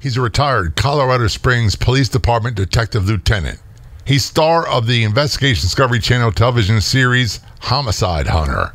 He's 0.00 0.16
a 0.16 0.22
retired 0.22 0.76
Colorado 0.76 1.26
Springs 1.26 1.76
Police 1.76 2.08
Department 2.08 2.56
detective 2.56 3.06
lieutenant. 3.06 3.60
He's 4.06 4.24
star 4.24 4.66
of 4.66 4.86
the 4.86 5.04
Investigation 5.04 5.60
Discovery 5.60 5.98
Channel 5.98 6.32
television 6.32 6.80
series 6.80 7.40
Homicide 7.60 8.26
Hunter. 8.26 8.72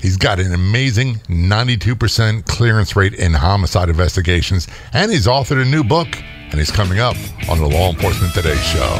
He's 0.00 0.16
got 0.16 0.40
an 0.40 0.54
amazing 0.54 1.16
92% 1.28 2.46
clearance 2.46 2.96
rate 2.96 3.12
in 3.12 3.34
homicide 3.34 3.90
investigations, 3.90 4.66
and 4.94 5.12
he's 5.12 5.26
authored 5.26 5.60
a 5.60 5.64
new 5.66 5.84
book, 5.84 6.08
and 6.16 6.54
he's 6.54 6.70
coming 6.70 7.00
up 7.00 7.16
on 7.50 7.58
the 7.58 7.66
Law 7.66 7.90
Enforcement 7.90 8.32
Today 8.32 8.56
show. 8.56 8.98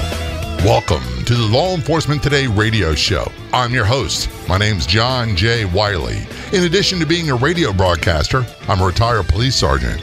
Welcome 0.63 1.25
to 1.25 1.33
the 1.33 1.49
Law 1.51 1.75
Enforcement 1.75 2.23
Today 2.23 2.49
radio 2.49 2.95
show. 2.95 3.33
I'm 3.55 3.73
your 3.73 3.87
host. 3.87 4.29
My 4.47 4.59
name's 4.59 4.85
John 4.85 5.35
J. 5.37 5.65
Wiley. 5.65 6.21
In 6.53 6.65
addition 6.65 6.99
to 6.99 7.07
being 7.07 7.31
a 7.31 7.35
radio 7.35 7.73
broadcaster, 7.73 8.45
I'm 8.69 8.83
a 8.83 8.87
retired 8.87 9.27
police 9.29 9.57
sergeant. 9.57 10.03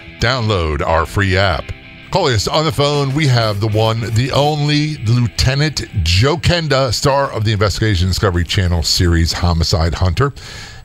download 0.21 0.81
our 0.85 1.05
free 1.05 1.35
app. 1.35 1.65
Calling 2.11 2.35
us 2.35 2.47
on 2.47 2.65
the 2.65 2.71
phone, 2.71 3.15
we 3.15 3.25
have 3.27 3.59
the 3.59 3.67
one, 3.67 4.01
the 4.13 4.31
only 4.33 4.97
Lieutenant 5.05 5.85
Joe 6.03 6.37
Kenda, 6.37 6.93
star 6.93 7.31
of 7.31 7.43
the 7.43 7.53
Investigation 7.53 8.07
Discovery 8.07 8.43
Channel 8.43 8.83
series 8.83 9.33
Homicide 9.33 9.95
Hunter. 9.95 10.31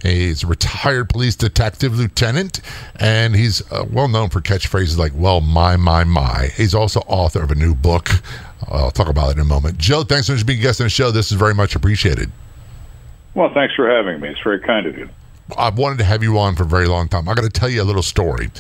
He's 0.03 0.45
a 0.45 0.47
retired 0.47 1.09
police 1.09 1.37
detective 1.37 1.99
lieutenant, 1.99 2.61
and 3.01 3.35
he's 3.35 3.61
uh, 3.73 3.85
well 3.91 4.09
known 4.09 4.31
for 4.31 4.41
catchphrases 4.41 4.97
like, 4.97 5.13
well, 5.15 5.41
my, 5.41 5.77
my, 5.77 6.05
my. 6.05 6.49
He's 6.57 6.75
also 6.75 7.01
author 7.01 7.43
of 7.43 7.51
a 7.51 7.57
new 7.57 7.75
book. 7.75 8.09
I'll 8.69 8.91
talk 8.91 9.09
about 9.09 9.31
it 9.31 9.33
in 9.33 9.41
a 9.41 9.45
moment. 9.45 9.79
Joe, 9.79 10.05
thanks 10.05 10.29
so 10.29 10.33
much 10.33 10.41
for 10.41 10.47
being 10.47 10.61
a 10.61 10.63
guest 10.63 10.81
on 10.81 10.87
the 10.87 10.91
show. 10.91 11.11
This 11.11 11.31
is 11.33 11.39
very 11.39 11.55
much 11.55 11.75
appreciated. 11.75 12.31
Well, 13.35 13.53
thanks 13.53 13.75
for 13.75 13.91
having 13.91 14.21
me. 14.21 14.29
It's 14.29 14.41
very 14.43 14.61
kind 14.61 14.87
of 14.87 14.97
you. 14.97 15.09
I've 15.57 15.79
wanted 15.79 15.99
to 15.99 16.05
have 16.05 16.23
you 16.23 16.39
on 16.39 16.57
for 16.57 16.65
a 16.65 16.67
very 16.67 16.87
long 16.87 17.09
time. 17.09 17.29
I 17.29 17.35
got 17.35 17.43
to 17.43 17.51
tell 17.51 17.69
you 17.69 17.83
a 17.83 17.85
little 17.85 18.03
story. 18.03 18.51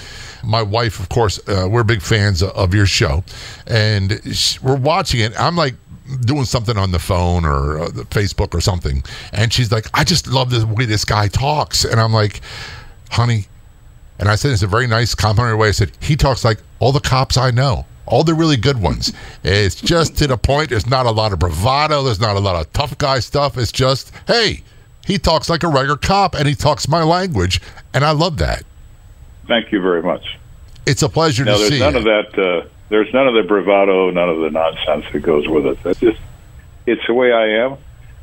My 0.44 0.62
wife, 0.62 1.00
of 1.00 1.08
course, 1.08 1.40
uh, 1.48 1.66
we're 1.68 1.82
big 1.82 2.02
fans 2.02 2.42
of 2.42 2.74
your 2.74 2.86
show, 2.86 3.24
and 3.66 4.20
we're 4.62 4.76
watching 4.76 5.20
it. 5.20 5.32
I'm 5.38 5.56
like 5.56 5.74
doing 6.20 6.44
something 6.44 6.76
on 6.78 6.92
the 6.92 7.00
phone 7.00 7.44
or 7.44 7.80
uh, 7.80 7.88
Facebook 8.10 8.54
or 8.54 8.60
something, 8.60 9.02
and 9.32 9.52
she's 9.52 9.72
like, 9.72 9.86
"I 9.94 10.04
just 10.04 10.28
love 10.28 10.50
the 10.50 10.66
way 10.66 10.84
this 10.84 11.04
guy 11.04 11.28
talks," 11.28 11.84
and 11.84 12.00
I'm 12.00 12.12
like, 12.12 12.40
"Honey," 13.10 13.46
and 14.20 14.28
I 14.28 14.36
said 14.36 14.52
it's 14.52 14.62
a 14.62 14.68
very 14.68 14.86
nice 14.86 15.14
complimentary 15.14 15.58
way. 15.58 15.68
I 15.68 15.72
said 15.72 15.90
he 16.00 16.14
talks 16.14 16.44
like 16.44 16.58
all 16.78 16.92
the 16.92 17.00
cops 17.00 17.36
I 17.36 17.50
know 17.50 17.86
all 18.06 18.22
the 18.22 18.34
really 18.34 18.56
good 18.56 18.80
ones. 18.80 19.12
It's 19.42 19.74
just 19.74 20.16
to 20.18 20.26
the 20.26 20.36
point. 20.36 20.70
There's 20.70 20.86
not 20.86 21.06
a 21.06 21.10
lot 21.10 21.32
of 21.32 21.38
bravado. 21.38 22.02
There's 22.04 22.20
not 22.20 22.36
a 22.36 22.40
lot 22.40 22.56
of 22.56 22.72
tough 22.72 22.96
guy 22.98 23.18
stuff. 23.18 23.58
It's 23.58 23.72
just, 23.72 24.12
hey, 24.26 24.62
he 25.06 25.18
talks 25.18 25.48
like 25.48 25.62
a 25.62 25.68
regular 25.68 25.96
cop 25.96 26.34
and 26.34 26.48
he 26.48 26.54
talks 26.54 26.88
my 26.88 27.02
language, 27.04 27.60
and 27.94 28.04
I 28.04 28.10
love 28.10 28.38
that. 28.38 28.64
Thank 29.46 29.70
you 29.70 29.80
very 29.80 30.02
much. 30.02 30.36
It's 30.84 31.02
a 31.02 31.08
pleasure 31.08 31.44
now, 31.44 31.54
to 31.54 31.58
there's 31.58 31.70
see. 31.70 31.78
None 31.78 31.92
you. 31.92 31.98
of 32.00 32.04
that. 32.04 32.38
Uh, 32.38 32.68
there's 32.88 33.12
none 33.14 33.28
of 33.28 33.34
the 33.34 33.44
bravado, 33.44 34.10
none 34.10 34.28
of 34.28 34.38
the 34.38 34.50
nonsense 34.50 35.06
that 35.12 35.20
goes 35.20 35.46
with 35.48 35.66
it. 35.66 35.82
That's 35.82 36.00
just, 36.00 36.18
it's 36.86 37.06
the 37.06 37.14
way 37.14 37.32
I 37.32 37.64
am. 37.64 37.78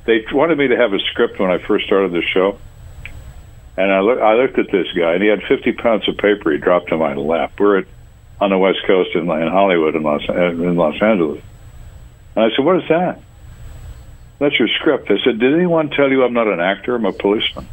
They 0.05 0.25
wanted 0.31 0.57
me 0.57 0.67
to 0.67 0.75
have 0.75 0.93
a 0.93 0.99
script 0.99 1.39
when 1.39 1.49
I 1.49 1.57
first 1.57 1.85
started 1.85 2.11
the 2.11 2.21
show, 2.21 2.59
and 3.77 3.91
I, 3.91 4.01
look, 4.01 4.19
I 4.19 4.33
looked 4.33 4.59
at 4.59 4.69
this 4.69 4.87
guy, 4.91 5.13
and 5.13 5.23
he 5.23 5.29
had 5.29 5.41
50 5.43 5.71
pounds 5.73 6.07
of 6.09 6.17
paper 6.17 6.51
he 6.51 6.57
dropped 6.57 6.91
in 6.91 6.99
my 6.99 7.13
lap. 7.13 7.53
We're 7.57 7.79
at, 7.79 7.85
on 8.41 8.49
the 8.49 8.57
West 8.57 8.79
Coast 8.85 9.11
in, 9.15 9.21
in 9.21 9.47
Hollywood, 9.47 9.95
in 9.95 10.03
Los, 10.03 10.27
in 10.27 10.75
Los 10.75 11.01
Angeles. 11.01 11.41
And 12.35 12.45
I 12.45 12.55
said, 12.55 12.65
"What 12.65 12.83
is 12.83 12.89
that?" 12.89 13.21
That's 14.43 14.59
your 14.59 14.67
script. 14.67 15.09
I 15.09 15.23
said, 15.23 15.39
"Did 15.39 15.53
anyone 15.53 15.89
tell 15.89 16.11
you 16.11 16.25
I'm 16.25 16.33
not 16.33 16.47
an 16.47 16.59
actor? 16.59 16.95
I'm 16.95 17.05
a 17.05 17.13
policeman." 17.13 17.65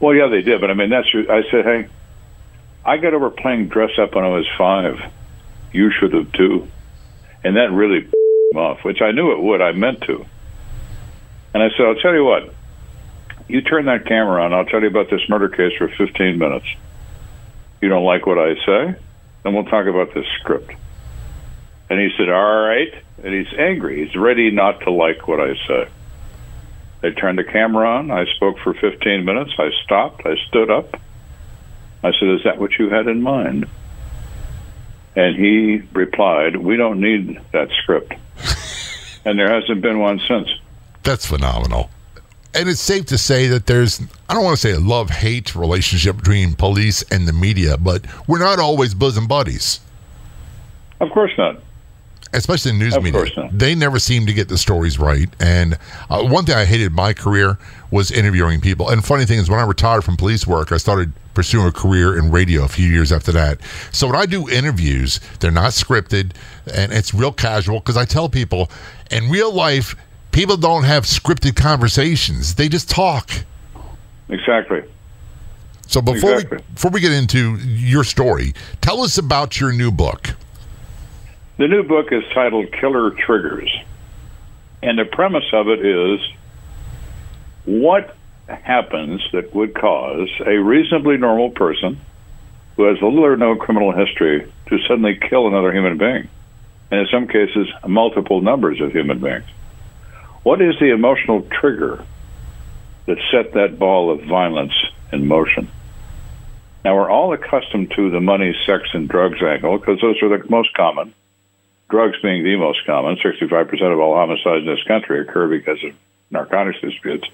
Well, 0.00 0.12
yeah, 0.12 0.26
they 0.26 0.42
did, 0.42 0.60
but 0.60 0.68
I 0.68 0.74
mean, 0.74 0.90
that's 0.90 1.14
your. 1.14 1.30
I 1.30 1.48
said, 1.48 1.64
"Hey, 1.64 1.86
I 2.84 2.96
got 2.96 3.14
over 3.14 3.30
playing 3.30 3.68
dress 3.68 3.92
up 4.00 4.16
when 4.16 4.24
I 4.24 4.30
was 4.30 4.48
five. 4.58 5.00
You 5.72 5.92
should 5.92 6.12
have 6.12 6.32
too," 6.32 6.66
and 7.44 7.54
that 7.54 7.70
really 7.70 8.00
him 8.52 8.58
off, 8.58 8.82
which 8.82 9.00
I 9.00 9.12
knew 9.12 9.30
it 9.30 9.40
would. 9.40 9.62
I 9.62 9.70
meant 9.70 10.00
to. 10.08 10.26
And 11.54 11.62
I 11.62 11.68
said, 11.76 11.86
"I'll 11.86 12.02
tell 12.02 12.14
you 12.14 12.24
what. 12.24 12.52
You 13.46 13.60
turn 13.60 13.84
that 13.84 14.06
camera 14.06 14.42
on. 14.42 14.52
I'll 14.52 14.64
tell 14.64 14.80
you 14.80 14.88
about 14.88 15.08
this 15.08 15.22
murder 15.28 15.48
case 15.48 15.72
for 15.78 15.88
15 15.88 16.36
minutes. 16.36 16.66
You 17.80 17.88
don't 17.88 18.04
like 18.04 18.26
what 18.26 18.38
I 18.38 18.56
say, 18.66 18.98
then 19.44 19.54
we'll 19.54 19.66
talk 19.66 19.86
about 19.86 20.12
this 20.14 20.26
script." 20.40 20.72
And 21.90 22.00
he 22.00 22.10
said, 22.16 22.28
"All 22.28 22.60
right." 22.62 22.92
And 23.22 23.34
he's 23.34 23.52
angry. 23.58 24.04
He's 24.04 24.14
ready 24.14 24.50
not 24.50 24.80
to 24.82 24.90
like 24.90 25.26
what 25.26 25.40
I 25.40 25.54
say. 25.66 25.88
They 27.00 27.10
turned 27.12 27.38
the 27.38 27.44
camera 27.44 27.88
on. 27.88 28.10
I 28.10 28.24
spoke 28.36 28.58
for 28.58 28.74
15 28.74 29.24
minutes. 29.24 29.52
I 29.58 29.70
stopped. 29.84 30.26
I 30.26 30.36
stood 30.48 30.70
up. 30.70 31.00
I 32.02 32.12
said, 32.12 32.28
Is 32.28 32.44
that 32.44 32.58
what 32.58 32.78
you 32.78 32.88
had 32.88 33.06
in 33.06 33.22
mind? 33.22 33.68
And 35.16 35.36
he 35.36 35.82
replied, 35.92 36.56
We 36.56 36.76
don't 36.76 37.00
need 37.00 37.40
that 37.52 37.70
script. 37.82 38.14
and 39.24 39.38
there 39.38 39.52
hasn't 39.52 39.80
been 39.80 39.98
one 39.98 40.20
since. 40.26 40.48
That's 41.02 41.26
phenomenal. 41.26 41.90
And 42.54 42.68
it's 42.68 42.80
safe 42.80 43.06
to 43.06 43.18
say 43.18 43.46
that 43.48 43.66
there's, 43.66 44.00
I 44.28 44.34
don't 44.34 44.42
want 44.42 44.56
to 44.56 44.60
say 44.60 44.72
a 44.72 44.80
love 44.80 45.10
hate 45.10 45.54
relationship 45.54 46.16
between 46.16 46.54
police 46.54 47.02
and 47.10 47.28
the 47.28 47.32
media, 47.32 47.76
but 47.76 48.04
we're 48.26 48.38
not 48.38 48.58
always 48.58 48.94
bosom 48.94 49.26
buddies. 49.26 49.80
Of 51.00 51.10
course 51.10 51.30
not. 51.38 51.60
Especially 52.32 52.72
in 52.72 52.78
news 52.78 52.94
Of 52.96 53.02
media, 53.02 53.48
they 53.52 53.74
never 53.74 53.98
seem 53.98 54.26
to 54.26 54.32
get 54.32 54.48
the 54.48 54.58
stories 54.58 54.98
right. 54.98 55.28
And 55.40 55.78
uh, 56.10 56.22
one 56.24 56.44
thing 56.44 56.56
I 56.56 56.64
hated 56.64 56.88
in 56.88 56.92
my 56.92 57.12
career 57.12 57.58
was 57.90 58.10
interviewing 58.10 58.60
people. 58.60 58.88
And 58.88 59.04
funny 59.04 59.24
thing 59.24 59.38
is, 59.38 59.48
when 59.48 59.58
I 59.58 59.64
retired 59.64 60.04
from 60.04 60.16
police 60.16 60.46
work, 60.46 60.72
I 60.72 60.76
started 60.76 61.12
pursuing 61.34 61.66
a 61.66 61.72
career 61.72 62.18
in 62.18 62.30
radio 62.30 62.64
a 62.64 62.68
few 62.68 62.88
years 62.88 63.12
after 63.12 63.32
that. 63.32 63.60
So 63.92 64.08
when 64.08 64.16
I 64.16 64.26
do 64.26 64.48
interviews, 64.48 65.20
they're 65.40 65.50
not 65.50 65.70
scripted 65.70 66.32
and 66.74 66.92
it's 66.92 67.14
real 67.14 67.32
casual 67.32 67.78
because 67.78 67.96
I 67.96 68.04
tell 68.04 68.28
people 68.28 68.70
in 69.10 69.30
real 69.30 69.52
life, 69.52 69.94
people 70.32 70.56
don't 70.56 70.84
have 70.84 71.04
scripted 71.04 71.56
conversations; 71.56 72.56
they 72.56 72.68
just 72.68 72.90
talk. 72.90 73.30
Exactly. 74.28 74.82
So 75.86 76.02
before 76.02 76.34
Exactly. 76.34 76.58
we 76.58 76.74
before 76.74 76.90
we 76.90 77.00
get 77.00 77.12
into 77.12 77.56
your 77.56 78.04
story, 78.04 78.52
tell 78.82 79.00
us 79.02 79.16
about 79.16 79.58
your 79.58 79.72
new 79.72 79.90
book. 79.90 80.34
The 81.58 81.66
new 81.66 81.82
book 81.82 82.12
is 82.12 82.22
titled 82.32 82.70
Killer 82.70 83.10
Triggers. 83.10 83.68
And 84.80 84.96
the 84.96 85.04
premise 85.04 85.52
of 85.52 85.66
it 85.66 85.84
is 85.84 86.20
what 87.64 88.16
happens 88.46 89.20
that 89.32 89.52
would 89.52 89.74
cause 89.74 90.30
a 90.46 90.56
reasonably 90.56 91.16
normal 91.16 91.50
person 91.50 91.98
who 92.76 92.84
has 92.84 93.02
little 93.02 93.24
or 93.24 93.36
no 93.36 93.56
criminal 93.56 93.90
history 93.90 94.52
to 94.68 94.78
suddenly 94.86 95.18
kill 95.28 95.48
another 95.48 95.72
human 95.72 95.98
being, 95.98 96.28
and 96.92 97.00
in 97.00 97.06
some 97.10 97.26
cases, 97.26 97.66
multiple 97.84 98.40
numbers 98.40 98.80
of 98.80 98.92
human 98.92 99.18
beings. 99.18 99.44
What 100.44 100.62
is 100.62 100.78
the 100.78 100.92
emotional 100.92 101.42
trigger 101.42 102.04
that 103.06 103.18
set 103.32 103.54
that 103.54 103.80
ball 103.80 104.12
of 104.12 104.22
violence 104.22 104.74
in 105.12 105.26
motion? 105.26 105.68
Now, 106.84 106.94
we're 106.94 107.10
all 107.10 107.32
accustomed 107.32 107.90
to 107.96 108.10
the 108.10 108.20
money, 108.20 108.54
sex, 108.64 108.84
and 108.94 109.08
drugs 109.08 109.42
angle 109.42 109.76
because 109.78 110.00
those 110.00 110.22
are 110.22 110.38
the 110.38 110.48
most 110.48 110.72
common. 110.74 111.12
Drugs 111.88 112.20
being 112.22 112.44
the 112.44 112.56
most 112.56 112.84
common. 112.84 113.16
65% 113.16 113.92
of 113.92 113.98
all 113.98 114.14
homicides 114.14 114.60
in 114.60 114.66
this 114.66 114.82
country 114.84 115.20
occur 115.20 115.48
because 115.48 115.82
of 115.84 115.94
narcotics 116.30 116.80
disputes. 116.80 117.26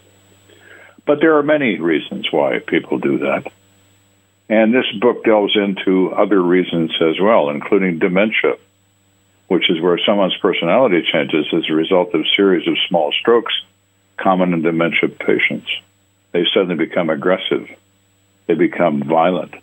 But 1.07 1.21
there 1.21 1.37
are 1.37 1.43
many 1.43 1.79
reasons 1.81 2.31
why 2.31 2.61
people 2.61 2.99
do 2.99 3.19
that. 3.19 3.53
And 4.49 4.73
this 4.73 4.91
book 5.01 5.25
delves 5.25 5.57
into 5.57 6.13
other 6.13 6.41
reasons 6.41 6.93
as 7.01 7.19
well, 7.21 7.51
including 7.51 7.99
dementia, 7.99 8.57
which 9.49 9.71
is 9.71 9.81
where 9.81 9.99
someone's 9.99 10.37
personality 10.37 11.03
changes 11.11 11.47
as 11.53 11.69
a 11.69 11.75
result 11.75 12.15
of 12.15 12.21
a 12.21 12.37
series 12.37 12.69
of 12.69 12.77
small 12.89 13.13
strokes 13.13 13.55
common 14.17 14.53
in 14.53 14.63
dementia 14.63 15.09
patients. 15.09 15.69
They 16.33 16.45
suddenly 16.53 16.77
become 16.77 17.11
aggressive. 17.11 17.69
They 18.47 18.55
become 18.55 19.03
violent. 19.03 19.55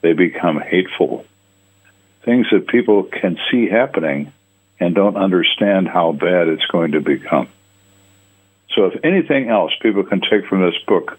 They 0.00 0.12
become 0.12 0.60
hateful. 0.60 1.24
Things 2.24 2.46
that 2.52 2.66
people 2.66 3.04
can 3.04 3.38
see 3.50 3.68
happening 3.68 4.32
and 4.80 4.94
don't 4.94 5.16
understand 5.16 5.88
how 5.88 6.12
bad 6.12 6.48
it's 6.48 6.66
going 6.66 6.92
to 6.92 7.00
become. 7.00 7.48
So, 8.74 8.86
if 8.86 9.04
anything 9.04 9.48
else 9.48 9.72
people 9.80 10.04
can 10.04 10.20
take 10.20 10.46
from 10.46 10.62
this 10.62 10.78
book, 10.86 11.18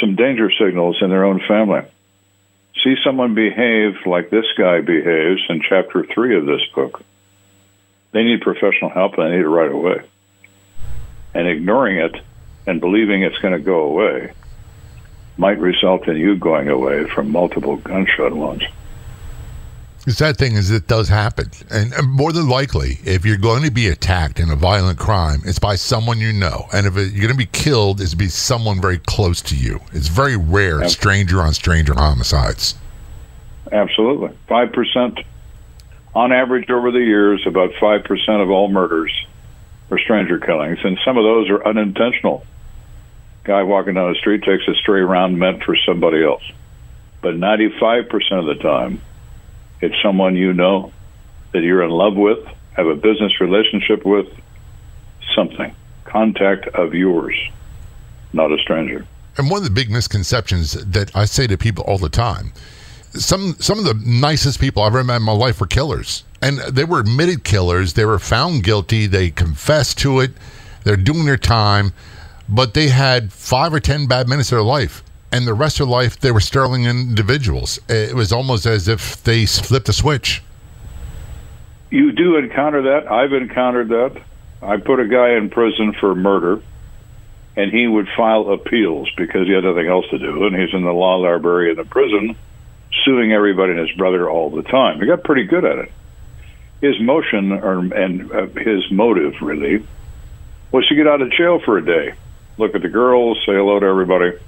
some 0.00 0.16
danger 0.16 0.50
signals 0.50 0.98
in 1.02 1.10
their 1.10 1.24
own 1.24 1.40
family, 1.46 1.82
see 2.82 2.96
someone 3.04 3.34
behave 3.34 4.06
like 4.06 4.30
this 4.30 4.46
guy 4.56 4.80
behaves 4.80 5.42
in 5.48 5.62
chapter 5.68 6.04
three 6.04 6.36
of 6.36 6.46
this 6.46 6.62
book, 6.74 7.02
they 8.12 8.22
need 8.24 8.40
professional 8.40 8.90
help 8.90 9.18
and 9.18 9.26
they 9.26 9.36
need 9.36 9.44
it 9.44 9.48
right 9.48 9.70
away. 9.70 10.00
And 11.34 11.46
ignoring 11.48 11.98
it 11.98 12.16
and 12.66 12.80
believing 12.80 13.22
it's 13.22 13.38
going 13.38 13.54
to 13.54 13.60
go 13.60 13.82
away 13.82 14.32
might 15.36 15.58
result 15.58 16.08
in 16.08 16.16
you 16.16 16.36
going 16.36 16.68
away 16.68 17.04
from 17.04 17.30
multiple 17.30 17.76
gunshot 17.76 18.32
wounds. 18.34 18.64
The 20.04 20.10
sad 20.10 20.36
thing 20.36 20.56
is, 20.56 20.70
it 20.72 20.88
does 20.88 21.08
happen. 21.08 21.50
And, 21.70 21.92
more 22.08 22.32
than 22.32 22.48
likely, 22.48 22.98
if 23.04 23.24
you're 23.24 23.36
going 23.36 23.62
to 23.62 23.70
be 23.70 23.86
attacked 23.86 24.40
in 24.40 24.50
a 24.50 24.56
violent 24.56 24.98
crime, 24.98 25.42
it's 25.44 25.60
by 25.60 25.76
someone 25.76 26.18
you 26.18 26.32
know. 26.32 26.66
And 26.72 26.88
if 26.88 26.96
it, 26.96 27.12
you're 27.12 27.22
going 27.22 27.30
to 27.30 27.36
be 27.36 27.46
killed, 27.46 28.00
it's 28.00 28.14
be 28.14 28.26
someone 28.26 28.80
very 28.80 28.98
close 28.98 29.40
to 29.42 29.56
you. 29.56 29.80
It's 29.92 30.08
very 30.08 30.36
rare, 30.36 30.88
stranger 30.88 31.40
on 31.40 31.54
stranger 31.54 31.94
homicides. 31.94 32.74
Absolutely. 33.70 34.30
5%. 34.48 35.24
On 36.14 36.32
average, 36.32 36.68
over 36.68 36.90
the 36.90 36.98
years, 36.98 37.46
about 37.46 37.70
5% 37.74 38.42
of 38.42 38.50
all 38.50 38.68
murders 38.68 39.12
are 39.92 40.00
stranger 40.00 40.38
killings. 40.38 40.78
And 40.82 40.98
some 41.04 41.16
of 41.16 41.22
those 41.22 41.48
are 41.48 41.64
unintentional. 41.64 42.44
Guy 43.44 43.62
walking 43.62 43.94
down 43.94 44.12
the 44.12 44.18
street 44.18 44.42
takes 44.42 44.66
a 44.66 44.74
stray 44.74 45.00
round 45.00 45.38
meant 45.38 45.62
for 45.62 45.76
somebody 45.86 46.24
else. 46.24 46.42
But 47.20 47.34
95% 47.34 48.10
of 48.32 48.46
the 48.46 48.60
time, 48.60 49.00
it's 49.82 49.94
someone 50.02 50.36
you 50.36 50.54
know 50.54 50.92
that 51.52 51.62
you're 51.62 51.82
in 51.82 51.90
love 51.90 52.16
with, 52.16 52.38
have 52.72 52.86
a 52.86 52.94
business 52.94 53.40
relationship 53.40 54.06
with, 54.06 54.28
something. 55.34 55.74
Contact 56.04 56.66
of 56.68 56.94
yours, 56.94 57.36
not 58.32 58.50
a 58.50 58.58
stranger. 58.58 59.06
And 59.36 59.50
one 59.50 59.58
of 59.58 59.64
the 59.64 59.70
big 59.70 59.90
misconceptions 59.90 60.72
that 60.72 61.14
I 61.14 61.24
say 61.26 61.46
to 61.46 61.58
people 61.58 61.84
all 61.84 61.98
the 61.98 62.08
time 62.08 62.52
some 63.14 63.56
some 63.58 63.78
of 63.78 63.84
the 63.84 64.00
nicest 64.04 64.60
people 64.60 64.82
I've 64.82 64.94
ever 64.94 65.04
met 65.04 65.16
in 65.16 65.22
my 65.22 65.32
life 65.32 65.60
were 65.60 65.66
killers. 65.66 66.24
And 66.40 66.58
they 66.60 66.84
were 66.84 67.00
admitted 67.00 67.44
killers. 67.44 67.92
They 67.92 68.04
were 68.04 68.18
found 68.18 68.64
guilty. 68.64 69.06
They 69.06 69.30
confessed 69.30 69.98
to 69.98 70.20
it. 70.20 70.32
They're 70.84 70.96
doing 70.96 71.24
their 71.24 71.36
time. 71.36 71.92
But 72.48 72.74
they 72.74 72.88
had 72.88 73.32
five 73.32 73.72
or 73.72 73.80
10 73.80 74.06
bad 74.06 74.28
minutes 74.28 74.50
of 74.50 74.56
their 74.56 74.64
life 74.64 75.02
and 75.32 75.46
the 75.46 75.54
rest 75.54 75.80
of 75.80 75.88
life 75.88 76.20
they 76.20 76.30
were 76.30 76.40
sterling 76.40 76.84
individuals. 76.84 77.80
It 77.88 78.14
was 78.14 78.32
almost 78.32 78.66
as 78.66 78.86
if 78.86 79.24
they 79.24 79.46
flipped 79.46 79.88
a 79.88 79.92
switch. 79.92 80.42
You 81.90 82.12
do 82.12 82.36
encounter 82.36 82.82
that. 82.82 83.10
I've 83.10 83.32
encountered 83.32 83.88
that. 83.88 84.22
I 84.62 84.76
put 84.76 85.00
a 85.00 85.08
guy 85.08 85.30
in 85.30 85.50
prison 85.50 85.94
for 85.98 86.14
murder, 86.14 86.62
and 87.56 87.72
he 87.72 87.88
would 87.88 88.08
file 88.16 88.52
appeals 88.52 89.10
because 89.16 89.46
he 89.46 89.54
had 89.54 89.64
nothing 89.64 89.88
else 89.88 90.06
to 90.10 90.18
do, 90.18 90.46
and 90.46 90.54
he's 90.54 90.72
in 90.72 90.84
the 90.84 90.92
law 90.92 91.16
library 91.16 91.70
in 91.70 91.76
the 91.76 91.84
prison, 91.84 92.36
suing 93.04 93.32
everybody 93.32 93.72
and 93.72 93.80
his 93.80 93.96
brother 93.96 94.30
all 94.30 94.50
the 94.50 94.62
time. 94.62 95.00
He 95.00 95.06
got 95.06 95.24
pretty 95.24 95.44
good 95.44 95.64
at 95.64 95.78
it. 95.78 95.92
His 96.80 97.00
motion 97.00 97.52
or 97.52 97.78
and 97.94 98.30
uh, 98.32 98.46
his 98.46 98.90
motive 98.90 99.40
really 99.40 99.86
was 100.72 100.86
to 100.88 100.94
get 100.94 101.06
out 101.06 101.20
of 101.20 101.30
jail 101.32 101.60
for 101.60 101.78
a 101.78 101.84
day, 101.84 102.14
look 102.58 102.74
at 102.74 102.82
the 102.82 102.88
girls, 102.88 103.38
say 103.46 103.52
hello 103.52 103.78
to 103.78 103.86
everybody 103.86 104.38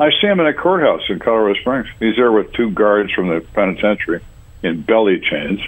I 0.00 0.10
see 0.18 0.26
him 0.26 0.40
in 0.40 0.46
a 0.46 0.54
courthouse 0.54 1.02
in 1.10 1.18
Colorado 1.18 1.60
Springs. 1.60 1.86
He's 1.98 2.16
there 2.16 2.32
with 2.32 2.54
two 2.54 2.70
guards 2.70 3.12
from 3.12 3.28
the 3.28 3.42
penitentiary 3.52 4.22
in 4.62 4.80
belly 4.80 5.20
chains. 5.20 5.60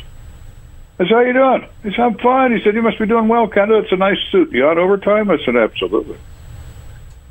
I 0.98 1.04
said, 1.04 1.12
"How 1.12 1.20
you 1.20 1.32
doing?" 1.34 1.68
He 1.82 1.90
said, 1.90 2.00
"I'm 2.00 2.18
fine." 2.18 2.56
He 2.56 2.64
said, 2.64 2.74
"You 2.74 2.80
must 2.80 2.98
be 2.98 3.06
doing 3.06 3.28
well, 3.28 3.46
Kenda. 3.46 3.82
It's 3.82 3.92
a 3.92 3.96
nice 3.96 4.18
suit. 4.30 4.50
You 4.52 4.66
on 4.66 4.78
overtime?" 4.78 5.30
I 5.30 5.36
said, 5.44 5.54
"Absolutely." 5.54 6.16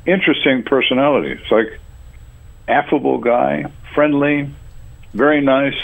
Interesting 0.06 0.62
personality. 0.62 1.32
It's 1.32 1.50
like 1.50 1.80
affable 2.68 3.18
guy, 3.18 3.64
friendly, 3.94 4.48
very 5.12 5.40
nice, 5.40 5.80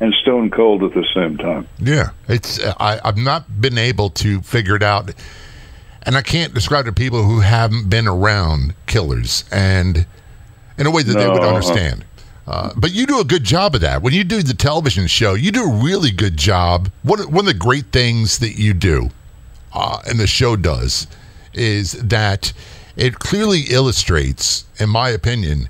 and 0.00 0.12
stone 0.22 0.50
cold 0.50 0.82
at 0.82 0.92
the 0.92 1.06
same 1.14 1.36
time. 1.36 1.68
Yeah, 1.78 2.10
it's 2.28 2.60
I, 2.80 3.00
I've 3.04 3.16
not 3.16 3.60
been 3.60 3.78
able 3.78 4.10
to 4.10 4.42
figure 4.42 4.74
it 4.74 4.82
out 4.82 5.12
and 6.06 6.16
I 6.16 6.22
can't 6.22 6.54
describe 6.54 6.84
to 6.84 6.92
people 6.92 7.24
who 7.24 7.40
haven't 7.40 7.90
been 7.90 8.06
around 8.06 8.74
killers 8.86 9.44
and 9.50 10.06
in 10.78 10.86
a 10.86 10.90
way 10.90 11.02
that 11.02 11.14
no. 11.14 11.20
they 11.20 11.28
would 11.28 11.42
understand. 11.42 12.04
Uh, 12.46 12.72
but 12.76 12.92
you 12.92 13.06
do 13.06 13.18
a 13.20 13.24
good 13.24 13.42
job 13.42 13.74
of 13.74 13.80
that. 13.80 14.02
When 14.02 14.14
you 14.14 14.22
do 14.22 14.42
the 14.42 14.54
television 14.54 15.06
show, 15.08 15.34
you 15.34 15.50
do 15.50 15.64
a 15.64 15.82
really 15.82 16.12
good 16.12 16.36
job. 16.36 16.90
One, 17.02 17.20
one 17.30 17.40
of 17.40 17.46
the 17.46 17.54
great 17.54 17.86
things 17.86 18.38
that 18.38 18.56
you 18.56 18.72
do, 18.72 19.10
uh, 19.74 19.98
and 20.06 20.20
the 20.20 20.28
show 20.28 20.54
does, 20.54 21.08
is 21.54 21.92
that 21.92 22.52
it 22.96 23.18
clearly 23.18 23.62
illustrates, 23.70 24.64
in 24.78 24.88
my 24.88 25.08
opinion, 25.08 25.68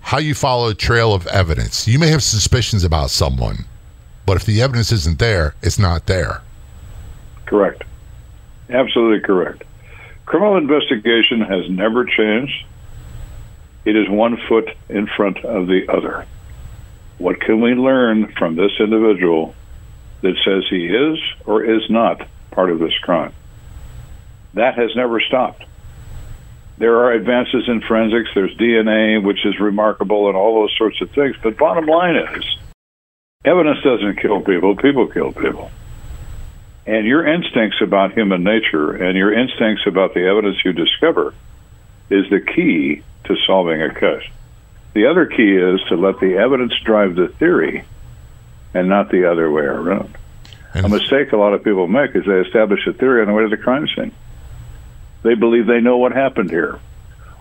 how 0.00 0.18
you 0.18 0.34
follow 0.34 0.70
a 0.70 0.74
trail 0.74 1.12
of 1.12 1.26
evidence. 1.26 1.86
You 1.86 1.98
may 1.98 2.08
have 2.08 2.22
suspicions 2.22 2.84
about 2.84 3.10
someone, 3.10 3.66
but 4.24 4.38
if 4.38 4.46
the 4.46 4.62
evidence 4.62 4.90
isn't 4.90 5.18
there, 5.18 5.54
it's 5.60 5.78
not 5.78 6.06
there. 6.06 6.40
Correct. 7.44 7.84
Absolutely 8.70 9.20
correct. 9.20 9.64
Criminal 10.24 10.56
investigation 10.56 11.40
has 11.40 11.68
never 11.70 12.04
changed. 12.04 12.64
It 13.84 13.96
is 13.96 14.08
one 14.08 14.36
foot 14.48 14.70
in 14.88 15.06
front 15.06 15.44
of 15.44 15.66
the 15.66 15.88
other. 15.88 16.26
What 17.18 17.40
can 17.40 17.60
we 17.60 17.74
learn 17.74 18.32
from 18.38 18.54
this 18.54 18.72
individual 18.78 19.54
that 20.20 20.36
says 20.44 20.64
he 20.68 20.86
is 20.86 21.18
or 21.46 21.64
is 21.64 21.88
not 21.90 22.26
part 22.50 22.70
of 22.70 22.78
this 22.78 22.96
crime? 22.98 23.32
That 24.54 24.76
has 24.76 24.94
never 24.94 25.20
stopped. 25.20 25.64
There 26.78 26.98
are 26.98 27.12
advances 27.12 27.68
in 27.68 27.80
forensics, 27.80 28.30
there's 28.34 28.56
DNA, 28.56 29.22
which 29.22 29.44
is 29.44 29.58
remarkable, 29.58 30.28
and 30.28 30.36
all 30.36 30.60
those 30.60 30.76
sorts 30.78 31.00
of 31.02 31.10
things. 31.10 31.36
But 31.42 31.58
bottom 31.58 31.86
line 31.86 32.16
is, 32.16 32.44
evidence 33.44 33.82
doesn't 33.82 34.20
kill 34.20 34.40
people, 34.42 34.76
people 34.76 35.08
kill 35.08 35.32
people. 35.32 35.70
And 36.86 37.04
your 37.06 37.26
instincts 37.26 37.82
about 37.82 38.12
human 38.12 38.44
nature 38.44 38.92
and 38.92 39.16
your 39.16 39.32
instincts 39.32 39.86
about 39.86 40.14
the 40.14 40.26
evidence 40.26 40.56
you 40.64 40.72
discover 40.72 41.34
is 42.10 42.30
the 42.30 42.40
key 42.40 43.02
to 43.28 43.36
solving 43.46 43.80
a 43.80 43.94
case. 43.94 44.28
The 44.94 45.06
other 45.06 45.26
key 45.26 45.54
is 45.54 45.80
to 45.88 45.96
let 45.96 46.18
the 46.18 46.36
evidence 46.38 46.74
drive 46.84 47.14
the 47.14 47.28
theory 47.28 47.84
and 48.74 48.88
not 48.88 49.10
the 49.10 49.30
other 49.30 49.50
way 49.50 49.62
around. 49.62 50.16
And 50.74 50.86
a 50.86 50.88
mistake 50.88 51.32
a 51.32 51.36
lot 51.36 51.54
of 51.54 51.64
people 51.64 51.86
make 51.86 52.14
is 52.14 52.24
they 52.26 52.40
establish 52.40 52.86
a 52.86 52.92
theory 52.92 53.22
on 53.22 53.28
the 53.28 53.32
way 53.32 53.44
to 53.44 53.48
the 53.48 53.56
crime 53.56 53.86
scene. 53.94 54.12
They 55.22 55.34
believe 55.34 55.66
they 55.66 55.80
know 55.80 55.96
what 55.96 56.12
happened 56.12 56.50
here. 56.50 56.78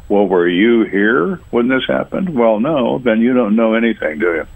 Well, 0.10 0.28
were 0.28 0.48
you 0.48 0.84
here 0.84 1.38
when 1.52 1.68
this 1.68 1.86
happened? 1.88 2.30
Well, 2.30 2.60
no. 2.60 3.00
Then 3.00 3.22
you 3.22 3.34
don't 3.34 3.56
know 3.56 3.74
anything, 3.74 4.20
do 4.20 4.34
you? 4.34 4.48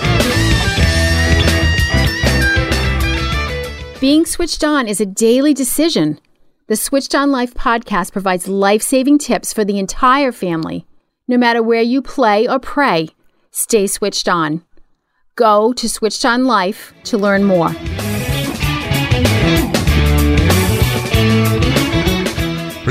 Being 3.99 4.25
switched 4.25 4.63
on 4.63 4.87
is 4.87 4.99
a 4.99 5.05
daily 5.05 5.53
decision. 5.53 6.19
The 6.65 6.75
Switched 6.75 7.13
On 7.13 7.31
Life 7.31 7.53
podcast 7.53 8.13
provides 8.13 8.47
life 8.47 8.81
saving 8.81 9.19
tips 9.19 9.53
for 9.53 9.63
the 9.63 9.77
entire 9.77 10.31
family. 10.31 10.87
No 11.27 11.37
matter 11.37 11.61
where 11.61 11.83
you 11.83 12.01
play 12.01 12.47
or 12.47 12.57
pray, 12.57 13.09
stay 13.51 13.85
switched 13.85 14.27
on. 14.27 14.63
Go 15.35 15.71
to 15.73 15.87
Switched 15.87 16.25
On 16.25 16.45
Life 16.45 16.95
to 17.03 17.15
learn 17.17 17.43
more. 17.43 17.69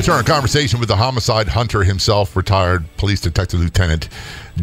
Return 0.00 0.24
conversation 0.24 0.80
with 0.80 0.88
the 0.88 0.96
homicide 0.96 1.46
hunter 1.48 1.84
himself, 1.84 2.34
retired 2.34 2.84
police 2.96 3.20
detective 3.20 3.60
lieutenant 3.60 4.08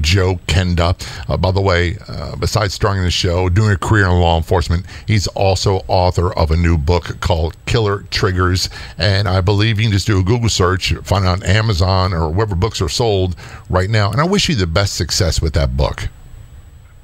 Joe 0.02 0.40
Kenda. 0.48 0.96
Uh, 1.30 1.38
by 1.38 1.52
the 1.52 1.62
way, 1.62 1.98
uh, 2.08 2.36
besides 2.38 2.74
starring 2.74 3.00
in 3.00 3.04
the 3.04 3.12
show, 3.12 3.48
doing 3.48 3.72
a 3.72 3.78
career 3.78 4.06
in 4.06 4.14
law 4.14 4.38
enforcement, 4.38 4.88
he's 5.06 5.28
also 5.28 5.84
author 5.88 6.34
of 6.34 6.50
a 6.50 6.58
new 6.58 6.76
book 6.76 7.20
called 7.20 7.56
Killer 7.68 8.04
Triggers. 8.10 8.70
And 8.98 9.28
I 9.28 9.42
believe 9.42 9.78
you 9.78 9.86
can 9.86 9.92
just 9.92 10.08
do 10.08 10.20
a 10.20 10.24
Google 10.24 10.50
search, 10.50 10.94
find 11.04 11.26
it 11.26 11.28
on 11.28 11.44
Amazon 11.44 12.14
or 12.14 12.30
wherever 12.30 12.56
books 12.56 12.82
are 12.82 12.90
sold 12.90 13.36
right 13.70 13.92
now. 13.92 14.12
And 14.12 14.20
I 14.20 14.26
wish 14.26 14.50
you 14.50 14.56
the 14.56 14.66
best 14.66 14.96
success 14.96 15.40
with 15.40 15.54
that 15.54 15.78
book. 15.78 16.10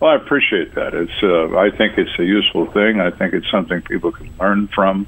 Well, 0.03 0.12
I 0.12 0.15
appreciate 0.15 0.75
that. 0.75 0.93
It's 0.93 1.24
uh, 1.24 1.57
I 1.57 1.69
think 1.69 1.98
it's 1.98 2.19
a 2.19 2.25
useful 2.25 2.65
thing. 2.65 3.00
I 3.00 3.10
think 3.10 3.33
it's 3.33 3.50
something 3.50 3.81
people 3.83 4.12
can 4.12 4.36
learn 4.38 4.67
from 4.67 5.07